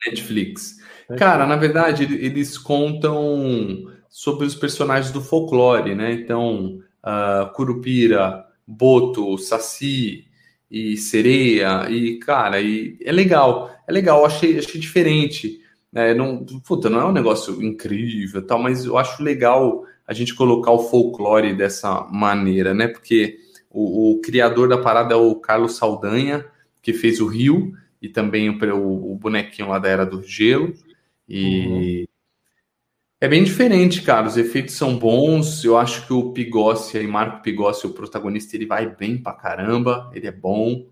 [0.06, 0.76] Netflix.
[1.18, 6.12] Cara, na verdade, eles contam sobre os personagens do folclore, né?
[6.12, 10.26] Então, uh, Curupira, Boto, Saci
[10.70, 13.70] e Sereia, e, cara, e é legal.
[13.88, 15.60] É legal, achei, achei diferente.
[15.92, 20.36] É, não, puta, não é um negócio incrível, tal, mas eu acho legal a gente
[20.36, 22.86] colocar o folclore dessa maneira, né?
[22.86, 23.38] Porque
[23.70, 26.44] o, o, criador da parada é o Carlos Saldanha,
[26.82, 27.72] que fez o Rio
[28.02, 30.74] e também o, o bonequinho lá da Era do Gelo.
[31.28, 32.04] E uhum.
[33.20, 34.26] é bem diferente, cara.
[34.26, 35.64] Os efeitos são bons.
[35.64, 40.10] Eu acho que o Pigossi, aí, Marco Pigossi, o protagonista, ele vai bem pra caramba.
[40.12, 40.88] Ele é bom.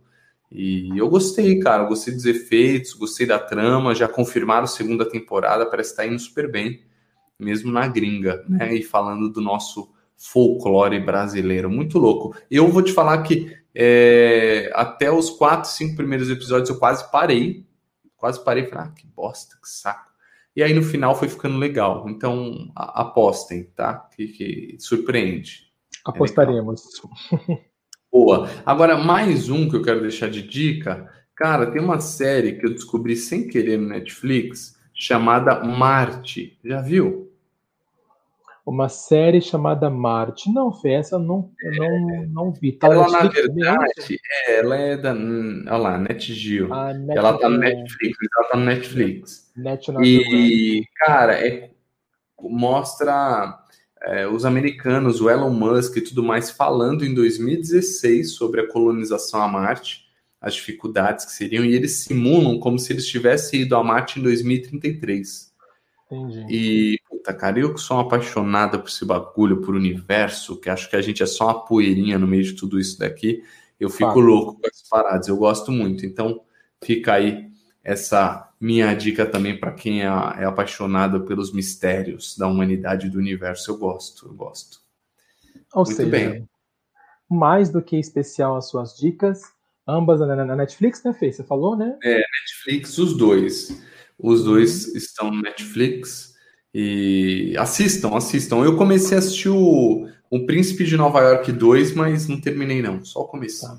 [0.53, 1.83] E eu gostei, cara.
[1.83, 3.95] Eu gostei dos efeitos, gostei da trama.
[3.95, 6.83] Já confirmaram a segunda temporada, parece estar tá indo super bem,
[7.37, 8.73] mesmo na gringa, né?
[8.73, 11.71] E falando do nosso folclore brasileiro.
[11.71, 12.37] Muito louco.
[12.51, 17.65] Eu vou te falar que é, até os quatro, cinco primeiros episódios eu quase parei.
[18.17, 20.09] Quase parei e falei, ah, que bosta, que saco.
[20.57, 22.09] E aí no final foi ficando legal.
[22.09, 23.95] Então a, apostem, tá?
[23.95, 25.69] Que, que surpreende.
[26.07, 26.83] É Apostaremos.
[27.49, 27.59] É
[28.11, 28.51] Boa.
[28.67, 31.09] Agora, mais um que eu quero deixar de dica.
[31.37, 36.59] Cara, tem uma série que eu descobri sem querer no Netflix chamada Marte.
[36.65, 37.31] Já viu?
[38.69, 40.53] Uma série chamada Marte.
[40.53, 42.73] Não, Fê, essa eu não, eu não, não vi.
[42.73, 45.13] Tá ela, na verdade, é, ela é da.
[45.13, 46.71] Olha lá, NetGeo.
[46.71, 48.19] Ah, Net ela tá no Netflix.
[48.37, 49.53] Ela tá no Netflix.
[49.57, 51.71] Net e, cara, é,
[52.39, 53.59] mostra
[54.03, 59.41] é, os americanos, o Elon Musk e tudo mais, falando em 2016 sobre a colonização
[59.41, 60.05] a Marte,
[60.43, 64.23] as dificuldades que seriam, e eles simulam como se eles tivessem ido a Marte em
[64.23, 65.49] 2033.
[66.11, 66.47] Entendi.
[66.51, 70.89] E, puta, cara, eu que sou uma apaixonada por esse bagulho, por universo, que acho
[70.89, 73.43] que a gente é só uma poeirinha no meio de tudo isso daqui,
[73.79, 76.05] eu fico louco com essas paradas, eu gosto muito.
[76.05, 76.41] Então,
[76.83, 77.49] fica aí
[77.83, 83.19] essa minha dica também para quem é, é, apaixonado pelos mistérios da humanidade e do
[83.19, 83.71] universo.
[83.71, 84.81] Eu gosto, eu gosto.
[85.73, 86.49] Ou Muito seja, bem.
[87.31, 89.43] mais do que especial as suas dicas,
[89.87, 91.33] ambas na, Netflix, né, Fê?
[91.33, 91.97] Você falou, né?
[92.03, 93.81] É, Netflix, os dois.
[94.19, 94.97] Os dois uhum.
[94.97, 96.37] estão no Netflix.
[96.75, 98.65] E assistam, assistam.
[98.65, 103.05] Eu comecei a assistir o, o Príncipe de Nova York 2, mas não terminei, não.
[103.05, 103.69] Só comecei.
[103.69, 103.79] Tá.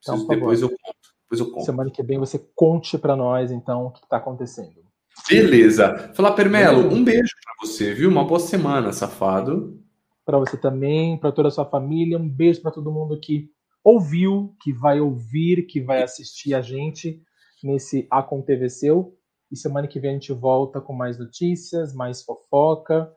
[0.00, 0.98] Então, depois eu conto.
[1.22, 1.64] Depois eu conto.
[1.64, 4.88] Semana que vem você conte para nós, então, o que está acontecendo.
[5.28, 6.12] Beleza.
[6.14, 8.08] Falar, Permelo, um beijo para você, viu?
[8.08, 9.82] Uma boa semana, safado.
[10.24, 12.18] Para você também, para toda a sua família.
[12.18, 13.50] Um beijo para todo mundo que
[13.82, 17.22] ouviu, que vai ouvir, que vai assistir a gente
[17.62, 19.17] nesse Aconteceu.
[19.50, 23.10] E semana que vem a gente volta com mais notícias, mais fofoca,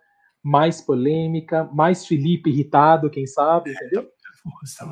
[0.44, 4.08] mais polêmica, mais Felipe irritado, quem sabe, entendeu?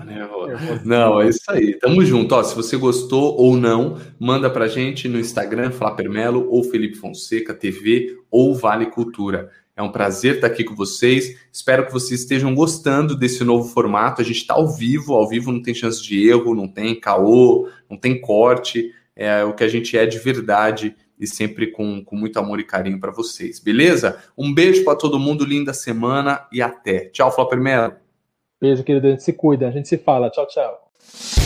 [0.05, 0.85] Nervoso.
[0.85, 1.73] Não, é isso aí.
[1.79, 2.35] Tamo junto.
[2.35, 7.53] Ó, se você gostou ou não, manda pra gente no Instagram, Flapermelo, ou Felipe Fonseca
[7.53, 9.49] TV, ou Vale Cultura.
[9.75, 11.39] É um prazer estar aqui com vocês.
[11.51, 14.21] Espero que vocês estejam gostando desse novo formato.
[14.21, 17.67] A gente está ao vivo, ao vivo não tem chance de erro, não tem caô,
[17.89, 18.93] não tem corte.
[19.15, 22.63] É o que a gente é de verdade e sempre com, com muito amor e
[22.63, 24.23] carinho para vocês, beleza?
[24.37, 27.05] Um beijo para todo mundo, linda semana e até.
[27.09, 27.93] Tchau, Flopper Melo.
[28.61, 29.07] Beijo, querido.
[29.07, 30.29] A gente se cuida, a gente se fala.
[30.29, 31.38] Tchau, tchau.